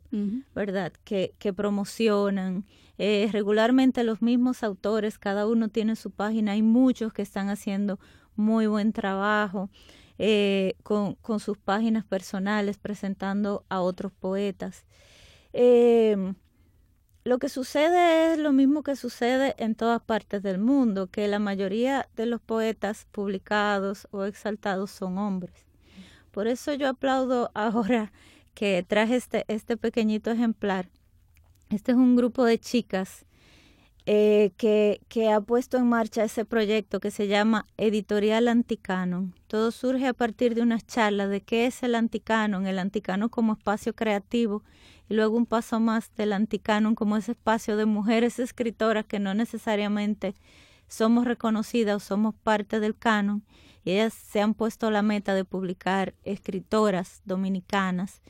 [0.55, 0.93] ¿verdad?
[1.05, 2.67] Que, que promocionan.
[2.99, 6.53] Eh, regularmente los mismos autores, cada uno tiene su página.
[6.53, 7.99] Hay muchos que están haciendo
[8.37, 9.71] muy buen trabajo
[10.19, 14.85] eh, con, sus páginas personales presentando a otros poetas.
[15.55, 16.35] Eh,
[17.25, 21.39] lo que sucede es lo mismo que sucede en todas partes del mundo, que la
[21.39, 25.67] mayoría de los poetas publicados o exaltados son hombres.
[26.33, 28.13] Por eso yo aplaudo ahora
[28.55, 30.89] que traje este, este pequeñito ejemplar.
[31.71, 33.25] Este es un grupo de chicas
[34.05, 39.33] eh, que, que, ha puesto en marcha ese proyecto que se llama Editorial Anticanon.
[39.47, 43.53] Todo surge a partir de unas charlas de qué es el anticanon, el anticanon como
[43.53, 44.65] espacio creativo
[45.13, 49.35] y luego un paso más del anticanon como ese espacio de mujeres escritoras que no
[49.35, 50.35] necesariamente
[50.89, 53.45] somos reconocidas o somos parte del canon
[53.85, 58.23] y ellas se han puesto la meta de publicar escritoras dominicanas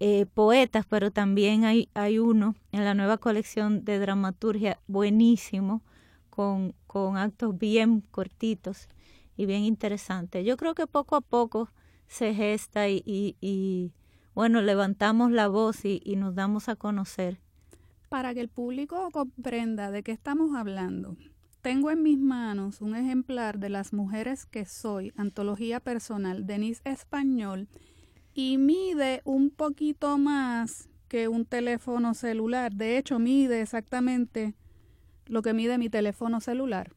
[0.00, 5.82] eh, poetas, pero también hay, hay uno en la nueva colección de dramaturgia buenísimo,
[6.30, 8.88] con, con actos bien cortitos
[9.36, 10.46] y bien interesantes.
[10.46, 11.68] Yo creo que poco a poco
[12.08, 13.92] se gesta y, y,
[14.34, 17.40] bueno, levantamos la voz y, y nos damos a conocer.
[18.08, 21.16] Para que el público comprenda de qué estamos hablando,
[21.62, 27.68] tengo en mis manos un ejemplar de Las Mujeres que Soy, antología personal, Denise Español,
[28.34, 32.72] y mide un poquito más que un teléfono celular.
[32.72, 34.54] De hecho, mide exactamente
[35.26, 36.92] lo que mide mi teléfono celular.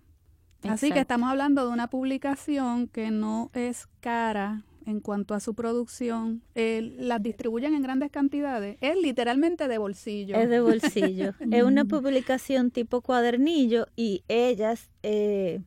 [0.64, 5.54] Así que estamos hablando de una publicación que no es cara en cuanto a su
[5.54, 6.42] producción.
[6.54, 8.78] Eh, las distribuyen en grandes cantidades.
[8.82, 10.36] Es literalmente de bolsillo.
[10.36, 11.34] Es de bolsillo.
[11.52, 15.62] es una publicación tipo cuadernillo y ellas, eh,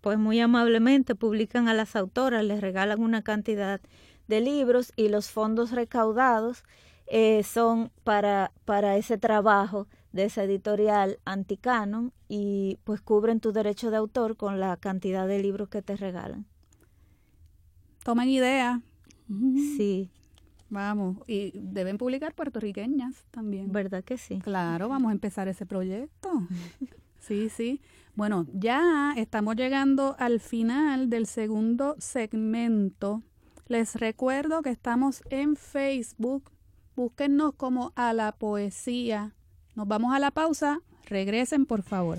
[0.00, 3.80] pues muy amablemente, publican a las autoras, les regalan una cantidad
[4.28, 6.64] de libros y los fondos recaudados
[7.06, 13.90] eh, son para, para ese trabajo de esa editorial anticanon y pues cubren tu derecho
[13.90, 16.46] de autor con la cantidad de libros que te regalan.
[18.04, 18.80] Tomen idea.
[19.76, 20.10] Sí.
[20.68, 23.72] Vamos, y deben publicar puertorriqueñas también.
[23.72, 24.38] ¿Verdad que sí?
[24.38, 26.30] Claro, vamos a empezar ese proyecto.
[27.20, 27.82] Sí, sí.
[28.16, 33.22] Bueno, ya estamos llegando al final del segundo segmento
[33.70, 36.50] les recuerdo que estamos en Facebook.
[36.96, 39.32] Búsquennos como a la poesía.
[39.76, 40.80] Nos vamos a la pausa.
[41.06, 42.18] Regresen, por favor.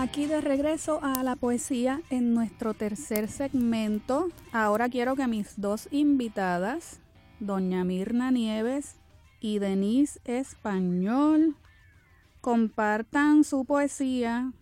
[0.00, 4.28] Aquí de regreso a la poesía en nuestro tercer segmento.
[4.52, 7.00] Ahora quiero que mis dos invitadas,
[7.40, 8.94] doña Mirna Nieves
[9.40, 11.56] y Denise Español,
[12.40, 14.52] compartan su poesía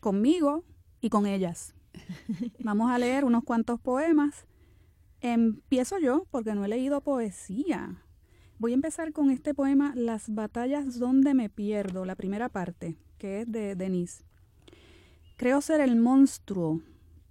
[0.00, 0.62] conmigo
[1.00, 1.74] y con ellas.
[2.58, 4.44] Vamos a leer unos cuantos poemas.
[5.22, 8.04] Empiezo yo porque no he leído poesía.
[8.58, 13.40] Voy a empezar con este poema Las batallas donde me pierdo, la primera parte, que
[13.40, 14.22] es de Denise.
[15.36, 16.80] Creo ser el monstruo,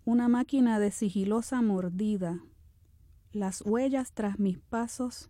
[0.04, 2.44] una máquina de sigilosa mordida.
[3.32, 5.30] Las huellas tras mis pasos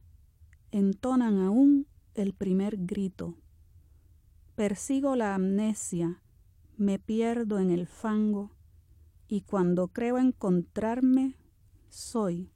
[0.72, 3.36] entonan aún el primer grito.
[4.56, 6.24] Persigo la amnesia,
[6.76, 8.50] me pierdo en el fango
[9.28, 11.36] y cuando creo encontrarme,
[11.90, 12.50] soy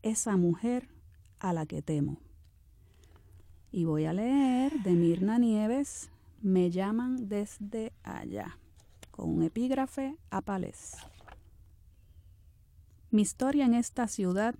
[0.00, 0.88] esa mujer
[1.38, 2.18] a la que temo.
[3.70, 8.58] Y voy a leer de Mirna Nieves, Me llaman desde allá
[9.14, 10.96] con un epígrafe a Palés.
[13.12, 14.56] Mi historia en esta ciudad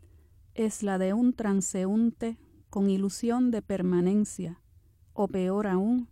[0.55, 2.39] es la de un transeúnte
[2.71, 4.61] con ilusión de permanencia,
[5.13, 6.09] o peor aún,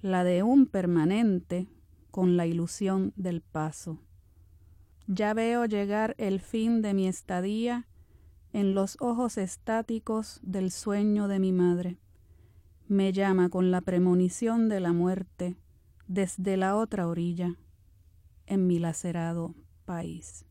[0.00, 1.66] la de un permanente
[2.12, 3.98] con la ilusión del paso.
[5.08, 7.88] Ya veo llegar el fin de mi estadía
[8.52, 11.98] en los ojos estáticos del sueño de mi madre.
[12.86, 15.56] Me llama con la premonición de la muerte
[16.06, 17.56] desde la otra orilla
[18.52, 19.54] en mi lacerado
[19.86, 20.44] país.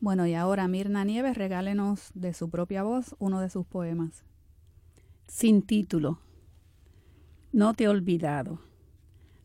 [0.00, 4.24] Bueno, y ahora Mirna Nieves, regálenos de su propia voz uno de sus poemas.
[5.26, 6.20] Sin título.
[7.52, 8.60] No te he olvidado.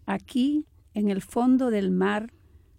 [0.05, 2.34] Aquí, en el fondo del mar,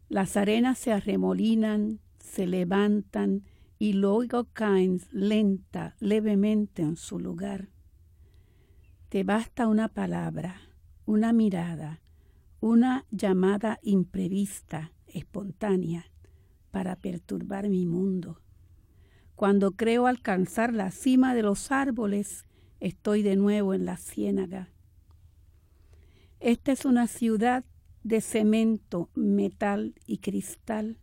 [0.08, 3.44] las arenas se arremolinan, se levantan
[3.78, 7.68] y luego caen lenta, levemente en su lugar.
[9.10, 10.60] Te basta una palabra,
[11.04, 12.00] una mirada,
[12.60, 16.06] una llamada imprevista, espontánea,
[16.70, 18.40] para perturbar mi mundo.
[19.34, 22.44] Cuando creo alcanzar la cima de los árboles,
[22.78, 24.68] estoy de nuevo en la ciénaga.
[26.38, 27.64] Esta es una ciudad
[28.02, 30.98] de cemento, metal y cristal,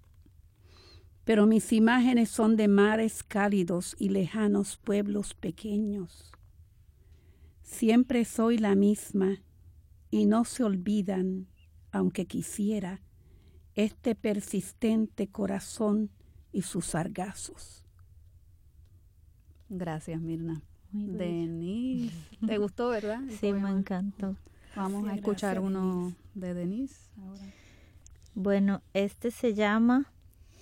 [1.23, 6.31] pero mis imágenes son de mares cálidos y lejanos pueblos pequeños.
[7.63, 9.41] Siempre soy la misma
[10.09, 11.47] y no se olvidan,
[11.91, 13.01] aunque quisiera,
[13.75, 16.09] este persistente corazón
[16.51, 17.85] y sus sargazos.
[19.69, 20.61] Gracias, Mirna.
[20.91, 23.21] Denise, ¿te gustó, verdad?
[23.39, 24.35] Sí, me encantó.
[24.75, 27.43] Vamos a escuchar uno de Denise ahora.
[28.35, 30.11] Bueno, este se llama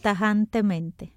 [0.02, 1.14] Tajantemente.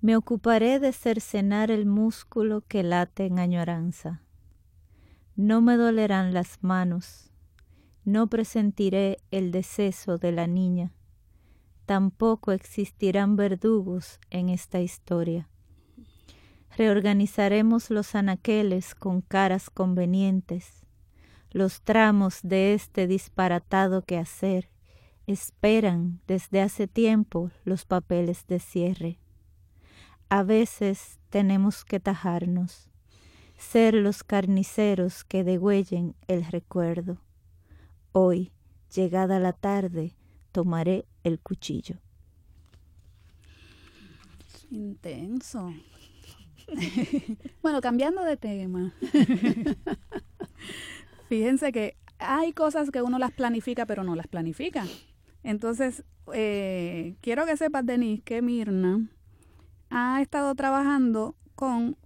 [0.00, 4.22] Me ocuparé de cercenar el músculo que late en añoranza.
[5.42, 7.32] No me dolerán las manos,
[8.04, 10.92] no presentiré el deceso de la niña,
[11.84, 15.48] tampoco existirán verdugos en esta historia.
[16.76, 20.86] Reorganizaremos los anaqueles con caras convenientes,
[21.50, 24.70] los tramos de este disparatado quehacer
[25.26, 29.18] esperan desde hace tiempo los papeles de cierre.
[30.28, 32.91] A veces tenemos que tajarnos,
[33.62, 37.18] ser los carniceros que degüellen el recuerdo.
[38.10, 38.52] Hoy,
[38.94, 40.14] llegada la tarde,
[40.50, 41.96] tomaré el cuchillo.
[44.70, 45.72] Intenso.
[47.62, 48.92] bueno, cambiando de tema.
[51.28, 54.84] Fíjense que hay cosas que uno las planifica, pero no las planifica.
[55.44, 56.04] Entonces,
[56.34, 59.08] eh, quiero que sepas, Denise, que Mirna
[59.88, 61.96] ha estado trabajando con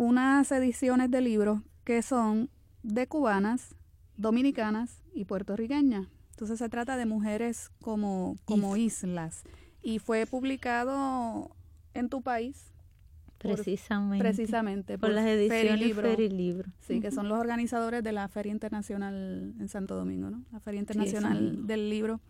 [0.00, 2.48] unas ediciones de libros que son
[2.82, 3.74] de cubanas,
[4.16, 6.06] dominicanas y puertorriqueñas.
[6.30, 9.42] Entonces se trata de mujeres como, como islas.
[9.82, 11.54] Y fue publicado
[11.92, 12.72] en tu país
[13.36, 14.24] Precisamente.
[14.24, 14.98] precisamente.
[14.98, 16.70] Por, las ediciones Feri Libro.
[16.80, 20.42] Sí, que son los organizadores de la Feria Internacional en Santo Domingo, ¿no?
[20.50, 22.20] La Feria Internacional del Libro.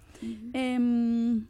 [0.53, 1.47] Em,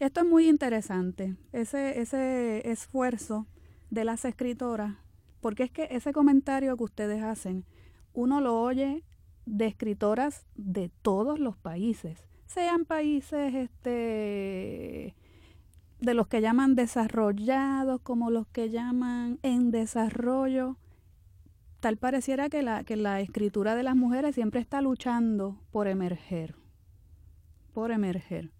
[0.00, 3.46] esto es muy interesante, ese, ese esfuerzo
[3.90, 4.94] de las escritoras,
[5.42, 7.66] porque es que ese comentario que ustedes hacen,
[8.14, 9.02] uno lo oye
[9.44, 15.14] de escritoras de todos los países, sean países este
[15.98, 20.76] de los que llaman desarrollados como los que llaman en desarrollo.
[21.80, 26.54] Tal pareciera que la, que la escritura de las mujeres siempre está luchando por emerger,
[27.72, 28.52] por emerger.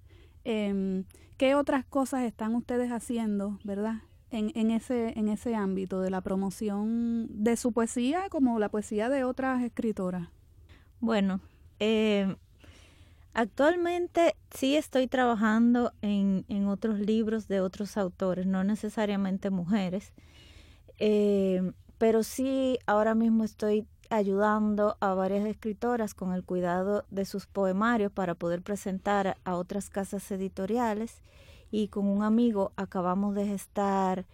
[0.45, 1.05] Em,
[1.37, 4.03] ¿Qué otras cosas están ustedes haciendo, verdad?
[4.33, 9.09] En, en, ese, en ese ámbito de la promoción de su poesía como la poesía
[9.09, 10.29] de otras escritoras.
[11.01, 11.41] Bueno,
[11.79, 12.35] eh,
[13.35, 20.13] Actualmente sí estoy trabajando en, otros libros de otros autores, no necesariamente mujeres,
[20.99, 27.47] eh, pero sí ahora mismo estoy ayudando a varias escritoras con el cuidado de sus
[27.47, 31.23] poemarios para poder presentar a otras casas editoriales
[31.73, 34.27] y con un amigo acabamos de gestar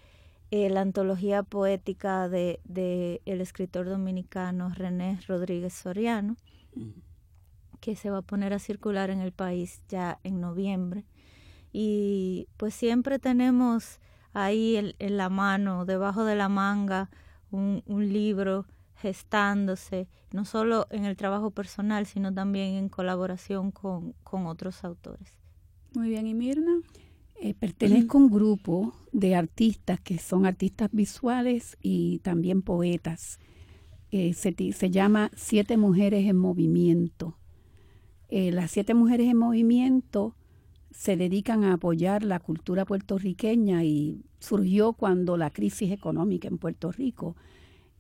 [0.51, 6.37] eh, la antología poética de, de, el escritor dominicano René Rodríguez Soriano
[7.81, 11.05] que se va a poner a circular en el país ya en noviembre.
[11.73, 14.01] Y pues siempre tenemos
[14.33, 17.11] ahí en la mano, debajo de la manga,
[17.51, 18.67] un, un libro
[18.97, 25.39] gestándose, no solo en el trabajo personal, sino también en colaboración con, con otros autores.
[25.95, 26.81] Muy bien, ¿y Mirna?
[27.41, 33.39] Eh, pertenezco a un grupo de artistas que son artistas visuales y también poetas.
[34.11, 37.39] Eh, se, se, llama Siete Mujeres en Movimiento.
[38.29, 40.35] Eh, las siete mujeres en movimiento
[40.91, 46.93] se dedican a apoyar la cultura puertorriqueña y surgió cuando la crisis económica en Puerto
[46.93, 47.37] Rico,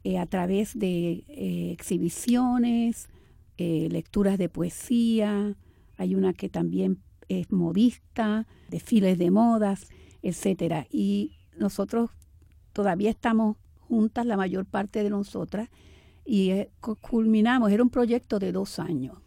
[0.05, 3.09] eh, a través de eh, exhibiciones,
[3.59, 5.57] lecturas de poesía,
[5.97, 9.89] hay una que también es modista, desfiles de modas,
[10.22, 10.87] etcétera.
[10.91, 12.11] Y nosotros
[12.72, 15.68] todavía estamos juntas, la mayor parte de nosotras,
[16.24, 16.53] y
[17.01, 19.18] culminamos, era un proyecto de dos años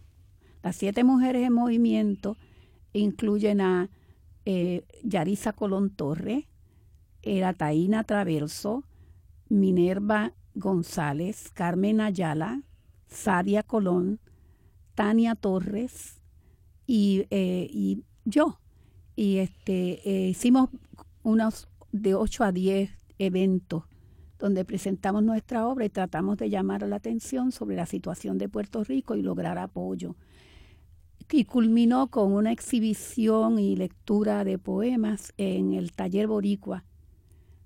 [0.64, 2.38] las siete mujeres en movimiento
[2.94, 3.90] incluyen a
[4.46, 6.48] eh, Yarisa Colón Torre,
[7.22, 8.84] era Taína Traverso,
[9.50, 12.62] Minerva González, Carmen Ayala,
[13.08, 14.20] Sadia Colón,
[14.96, 16.21] Tania Torres
[16.92, 18.60] y, eh, y yo.
[19.16, 20.70] Y este, eh, hicimos
[21.24, 23.84] unos de 8 a 10 eventos
[24.38, 28.84] donde presentamos nuestra obra y tratamos de llamar la atención sobre la situación de Puerto
[28.84, 30.18] Rico y lograr apoyo.
[31.32, 36.84] Y culminó con una exhibición y lectura de poemas en el taller Boricua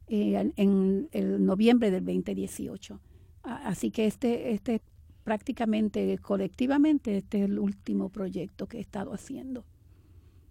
[0.06, 3.00] eh, en, el noviembre del 2018.
[3.42, 4.84] Así que este, este
[5.26, 9.66] prácticamente colectivamente, este es el último proyecto que he estado haciendo.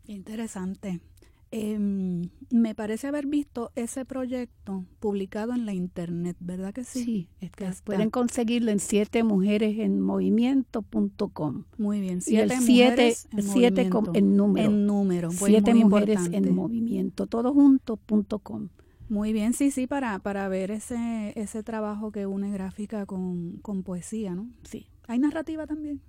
[0.07, 1.01] Interesante.
[1.53, 7.05] Em, me parece haber visto ese proyecto publicado en la internet, ¿verdad que sí?
[7.05, 7.29] Sí,
[7.85, 11.65] pueden conseguirlo en siete mujeres en movimiento.com.
[11.79, 14.69] Muy bien, siete mujeres en, siete en número.
[14.69, 18.71] En número, siete mujeres en movimiento, todo junto.com.
[19.09, 23.83] Muy bien, sí, sí, para, para ver ese, ese trabajo que une gráfica con, con
[23.83, 24.49] poesía, ¿no?
[24.63, 24.87] Sí.
[25.07, 26.01] ¿Hay narrativa también?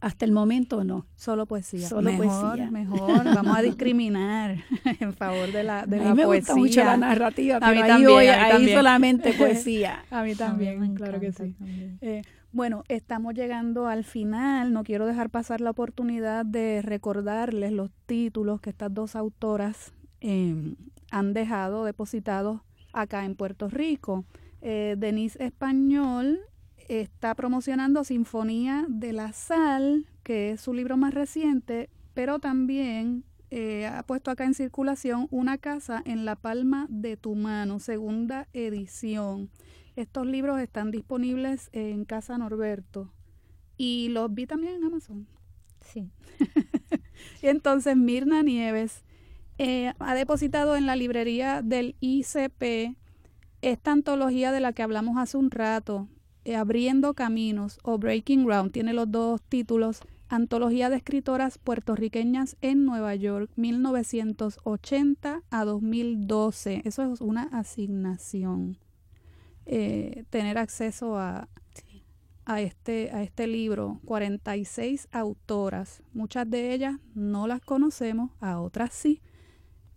[0.00, 1.06] Hasta el momento no.
[1.16, 1.88] Solo poesía.
[1.88, 2.70] Solo mejor, poesía.
[2.70, 4.56] Mejor, vamos a discriminar
[5.00, 6.54] en favor de la, de a mí me poesía.
[6.54, 10.04] gusta mucho la narrativa, a mí ahí, también, voy, a ahí solamente poesía.
[10.10, 11.56] a mí también, claro que sí.
[12.00, 12.22] Eh,
[12.52, 14.72] bueno, estamos llegando al final.
[14.72, 20.74] No quiero dejar pasar la oportunidad de recordarles los títulos que estas dos autoras eh,
[21.14, 22.60] han dejado depositados
[22.92, 24.24] acá en Puerto Rico.
[24.62, 26.40] Eh, Denise Español
[26.88, 33.86] está promocionando Sinfonía de la Sal, que es su libro más reciente, pero también eh,
[33.86, 39.50] ha puesto acá en circulación Una casa en la palma de tu mano, segunda edición.
[39.94, 43.12] Estos libros están disponibles en Casa Norberto
[43.76, 45.28] y los vi también en Amazon.
[45.92, 46.10] Sí.
[47.42, 49.04] entonces Mirna Nieves
[49.58, 52.96] eh, ha depositado en la librería del ICP
[53.64, 56.06] esta antología de la que hablamos hace un rato,
[56.44, 62.84] eh, Abriendo Caminos o Breaking Ground, tiene los dos títulos, Antología de Escritoras Puertorriqueñas en
[62.84, 66.82] Nueva York, 1980 a 2012.
[66.84, 68.76] Eso es una asignación.
[69.64, 71.48] Eh, tener acceso a,
[72.44, 78.92] a, este, a este libro, 46 autoras, muchas de ellas no las conocemos, a otras
[78.92, 79.22] sí.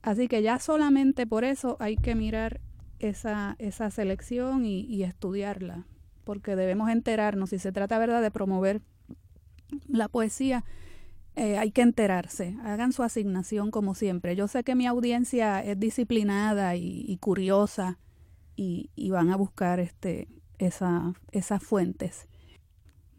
[0.08, 2.62] Así que ya solamente por eso hay que mirar
[3.00, 5.86] esa, esa selección y, estudiarla
[6.24, 8.82] porque debemos enterarnos, si se trata verdad de promover
[9.90, 10.64] la poesía,
[11.36, 14.38] eh, hay que enterarse, hagan su asignación como siempre.
[14.38, 18.00] Yo sé que mi audiencia es disciplinada y, curiosa
[18.56, 22.30] y, van a buscar este, esa, esas fuentes.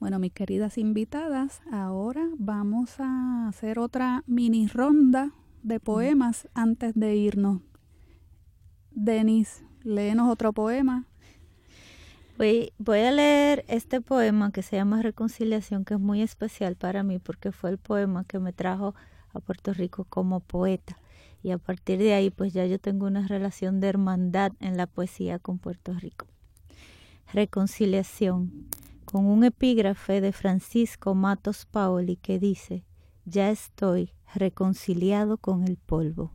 [0.00, 7.16] Bueno, mis queridas invitadas, ahora vamos a hacer otra mini ronda de poemas antes de
[7.16, 7.60] irnos.
[8.90, 11.06] Denis, léenos otro poema.
[12.36, 17.02] Voy, voy, a leer este poema que se llama Reconciliación, que es muy especial para
[17.02, 18.94] mí porque fue el poema que me trajo
[19.32, 20.98] a Puerto Rico como poeta.
[21.42, 24.86] Y a partir de ahí, pues ya yo tengo una relación de hermandad en la
[24.86, 26.26] poesía con Puerto Rico.
[27.32, 28.68] Reconciliación,
[29.04, 32.84] con un epígrafe de Francisco Matos Paoli que dice,
[33.24, 36.32] ya estoy reconciliado con el polvo.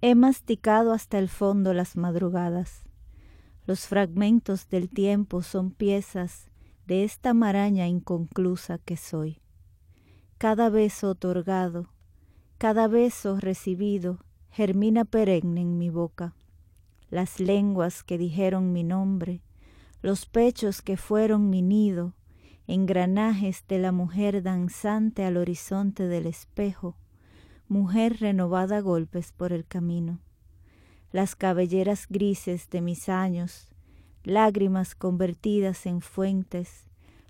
[0.00, 2.84] He masticado hasta el fondo las madrugadas
[3.66, 6.50] los fragmentos del tiempo son piezas
[6.86, 9.40] de esta maraña inconclusa que soy.
[10.36, 11.88] Cada beso otorgado,
[12.58, 14.18] cada beso recibido,
[14.50, 16.34] germina perenne en mi boca.
[17.08, 19.40] Las lenguas que dijeron mi nombre,
[20.02, 22.12] los pechos que fueron mi nido,
[22.66, 26.96] engranajes de la mujer danzante al horizonte del espejo,
[27.68, 30.20] mujer renovada a golpes por el camino.
[31.12, 33.68] Las cabelleras grises de mis años,
[34.22, 36.86] lágrimas convertidas en fuentes,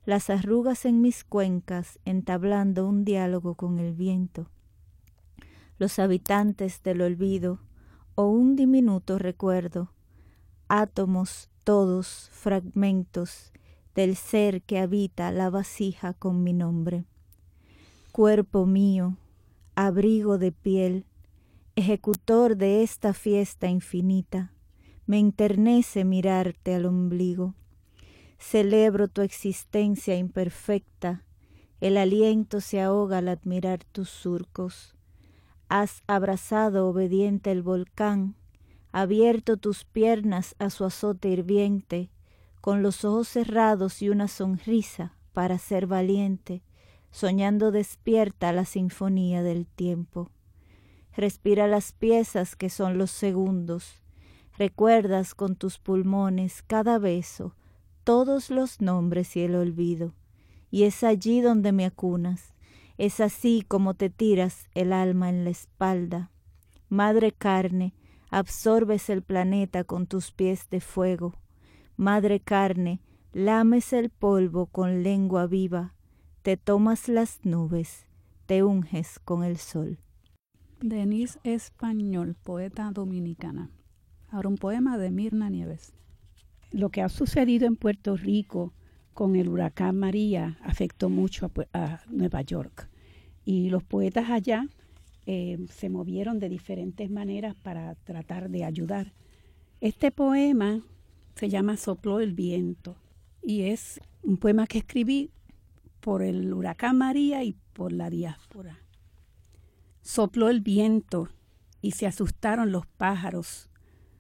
[0.07, 4.49] las arrugas en mis cuencas entablando un diálogo con el viento,
[5.79, 7.59] los habitantes del olvido
[8.15, 9.91] o un diminuto recuerdo,
[10.69, 13.53] átomos todos fragmentos
[13.95, 17.05] del ser que habita la vasija con mi nombre.
[18.13, 19.17] Cuerpo mío,
[19.75, 21.07] abrigo de piel,
[21.77, 24.53] ejecutor de esta fiesta infinita,
[25.07, 27.55] me enternece mirarte al ombligo.
[28.39, 31.25] Celebro tu existencia imperfecta,
[31.81, 34.95] el aliento se ahoga al admirar tus surcos.
[35.69, 38.37] Has abrazado obediente el volcán,
[38.93, 42.11] abierto tus piernas a su azote hirviente,
[42.65, 46.63] con los ojos cerrados y una sonrisa para ser valiente,
[47.11, 50.31] soñando despierta la sinfonía del tiempo.
[51.15, 54.01] Respira las piezas que son los segundos.
[54.57, 57.55] Recuerdas con tus pulmones cada beso,
[58.03, 60.15] todos los nombres y el olvido.
[60.71, 62.55] Y es allí donde me acunas,
[62.97, 66.31] es así como te tiras el alma en la espalda.
[66.89, 67.93] Madre carne,
[68.31, 71.35] absorbes el planeta con tus pies de fuego.
[71.97, 72.99] Madre carne,
[73.33, 75.95] lames el polvo con lengua viva,
[76.43, 78.07] te tomas las nubes,
[78.47, 79.99] te unges con el sol.
[80.81, 83.71] Denise Español, poeta dominicana.
[84.29, 85.95] Ahora un poema de Mirna Nieves.
[86.73, 88.73] Lo que ha sucedido en Puerto Rico
[89.13, 92.91] con el huracán María afectó mucho a, Nueva York
[93.45, 94.67] y los poetas allá
[95.27, 99.13] eh, se movieron de diferentes maneras para tratar de ayudar.
[99.81, 100.83] Este poema
[101.35, 102.97] se llama Sopló el viento
[103.43, 105.31] y es un poema que escribí
[106.01, 108.81] por el huracán María y por la diáspora.
[110.01, 111.29] Sopló el viento
[111.81, 113.71] y se asustaron los pájaros.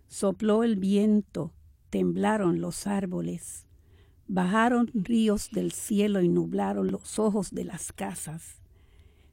[0.08, 1.52] Sopló el viento,
[1.90, 3.66] temblaron los árboles.
[4.26, 8.60] Bajaron ríos del cielo y nublaron los ojos de las casas.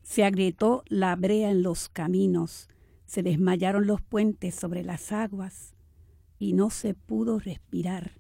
[0.04, 2.68] Se agrietó la brea en los caminos,
[3.06, 5.74] se desmayaron los puentes sobre las aguas
[6.42, 8.20] y no se pudo respirar.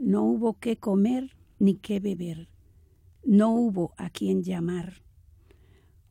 [0.00, 2.48] No hubo qué comer ni qué beber.
[3.24, 5.04] No hubo a quien llamar.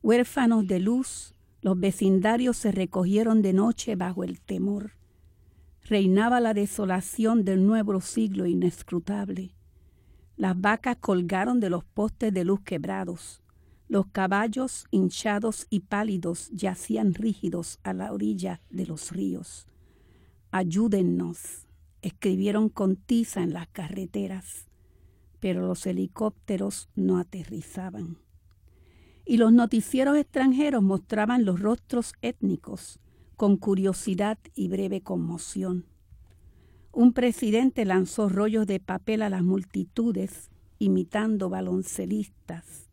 [0.02, 4.92] Huérfanos de luz, los vecindarios se recogieron de noche bajo el temor.
[5.82, 9.54] Reinaba la desolación del nuevo siglo inescrutable.
[10.38, 13.42] Las vacas colgaron de los postes de luz quebrados.
[13.88, 19.66] Los caballos hinchados y pálidos yacían rígidos a la orilla de los ríos.
[20.50, 21.66] Ayúdennos,
[22.02, 24.66] escribieron con tiza en las carreteras,
[25.40, 28.18] pero los helicópteros no aterrizaban.
[29.24, 33.00] Y los noticieros extranjeros mostraban los rostros étnicos
[33.36, 35.84] con curiosidad y breve conmoción.
[36.92, 42.86] Un presidente lanzó rollos de papel a las multitudes, imitando baloncelistas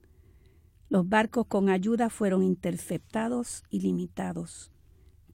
[0.94, 4.72] los barcos con ayuda fueron interceptados y limitados.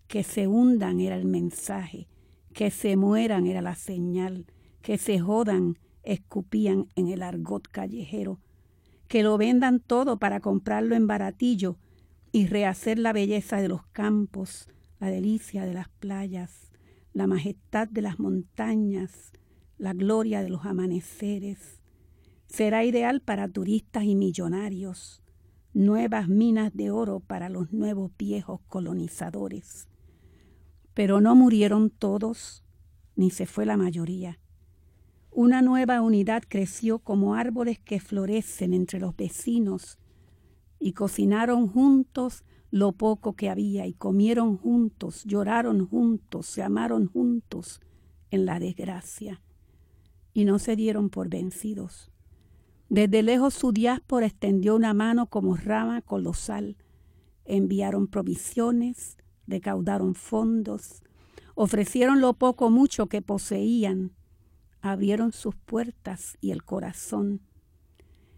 [0.10, 2.10] Que se hundan era el mensaje,
[2.52, 4.48] que se mueran era la señal,
[4.82, 8.40] que se jodan escupían en el argot callejero,
[9.08, 11.78] que lo vendan todo para comprarlo en baratillo
[12.32, 14.68] y rehacer la belleza de los campos,
[15.00, 16.72] la delicia de las playas,
[17.14, 19.32] la majestad de las montañas,
[19.78, 21.82] la gloria de los amaneceres.
[22.48, 25.22] Será ideal para turistas y millonarios,
[25.74, 29.89] nuevas minas de oro para los nuevos viejos colonizadores.
[31.00, 32.62] Pero no murieron todos,
[33.16, 34.38] ni se fue la mayoría.
[35.32, 39.98] Una nueva unidad creció como árboles que florecen entre los vecinos
[40.78, 47.80] y cocinaron juntos lo poco que había y comieron juntos, lloraron juntos, se amaron juntos
[48.30, 49.42] en la desgracia
[50.34, 52.12] y no se dieron por vencidos.
[52.90, 56.76] Desde lejos su diáspora extendió una mano como rama colosal.
[57.46, 59.16] Enviaron provisiones,
[59.50, 61.04] recaudaron fondos,
[61.56, 64.14] ofrecieron lo poco mucho que poseían,
[64.82, 67.42] abrieron sus puertas y el corazón.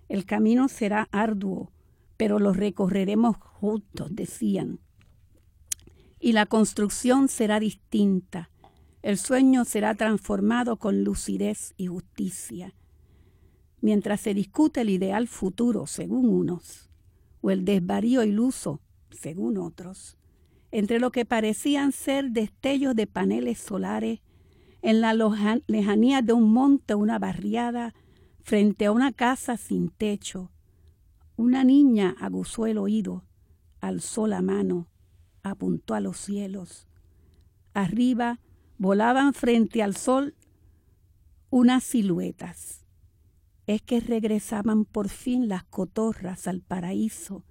[0.10, 1.72] El camino será arduo,
[2.18, 4.80] pero lo recorreremos juntos, decían.
[6.20, 8.50] Y la construcción será distinta.
[9.02, 12.74] El sueño será transformado con lucidez y justicia
[13.82, 16.90] mientras se discute el ideal futuro, según unos,
[17.42, 20.18] o el desvarío iluso, según otros,
[20.72, 24.22] entre lo que parecían ser destellos de paneles solares
[24.82, 25.14] en la
[25.68, 27.94] lejanía de un monte una barriada,
[28.44, 30.52] frente a una casa sin techo.
[31.36, 33.26] Una niña aguzó el oído,
[33.80, 34.88] alzó la mano,
[35.44, 36.88] apuntó a los cielos.
[37.74, 38.40] Arriba
[38.78, 40.36] volaban frente al sol
[41.52, 42.82] unas siluetas
[43.68, 47.46] es que regresaban por fin las cotorras al paraíso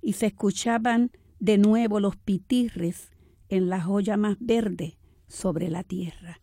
[0.00, 1.10] y se escuchaban
[1.42, 3.10] de nuevo los pitirres
[3.48, 6.40] en la joya más verde sobre la tierra.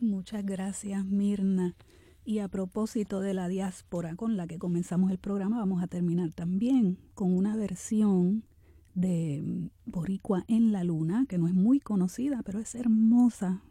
[0.00, 1.76] Muchas gracias, Mirna.
[2.24, 6.32] Y a propósito de la diáspora con la que comenzamos el programa, vamos a terminar
[6.32, 8.44] también con una versión
[8.94, 13.62] de Boricua en la Luna, que no es muy conocida, pero es hermosa,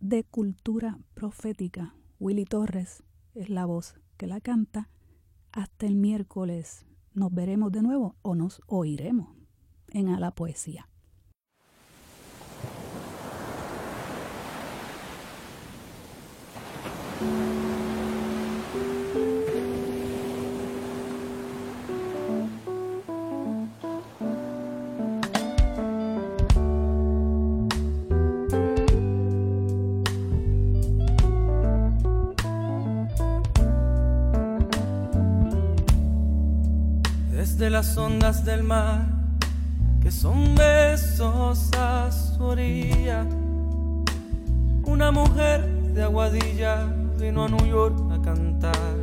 [0.00, 1.94] de cultura profética.
[2.18, 4.90] Willy Torres es la voz que la canta.
[5.50, 6.84] Hasta el miércoles
[7.14, 9.28] nos veremos de nuevo o nos oiremos
[9.92, 10.89] en A la Poesía.
[37.96, 39.06] Ondas del mar,
[40.02, 43.24] que son besos a su orilla.
[44.84, 46.86] Una mujer de Aguadilla
[47.18, 48.96] vino a New York a cantar.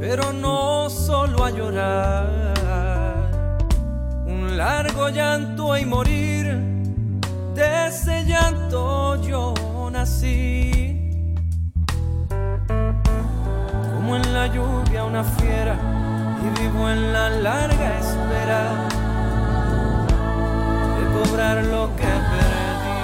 [0.00, 3.30] Pero no solo a llorar,
[4.26, 6.46] un largo llanto y morir,
[7.54, 9.54] de ese llanto yo
[9.90, 10.87] nací
[14.38, 15.74] la lluvia una fiera
[16.44, 18.60] y vivo en la larga espera
[20.96, 22.98] de cobrar lo que perdí.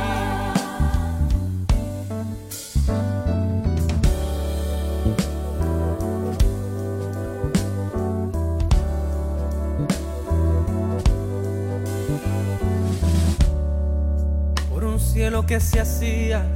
[14.70, 16.46] Por un cielo que se hacía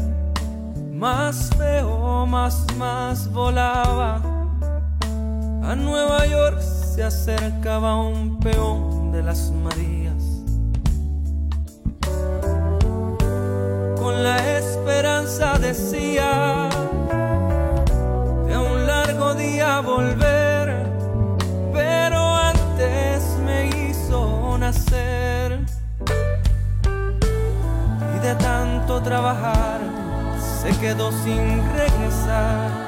[0.93, 4.38] más feo, más, más volaba
[5.69, 10.25] a Nueva York se acercaba un peón de las Marías.
[13.99, 16.71] Con la esperanza decía
[18.47, 20.87] de un largo día volver,
[21.75, 25.67] pero antes me hizo nacer.
[28.17, 29.81] Y de tanto trabajar
[30.63, 32.88] se quedó sin regresar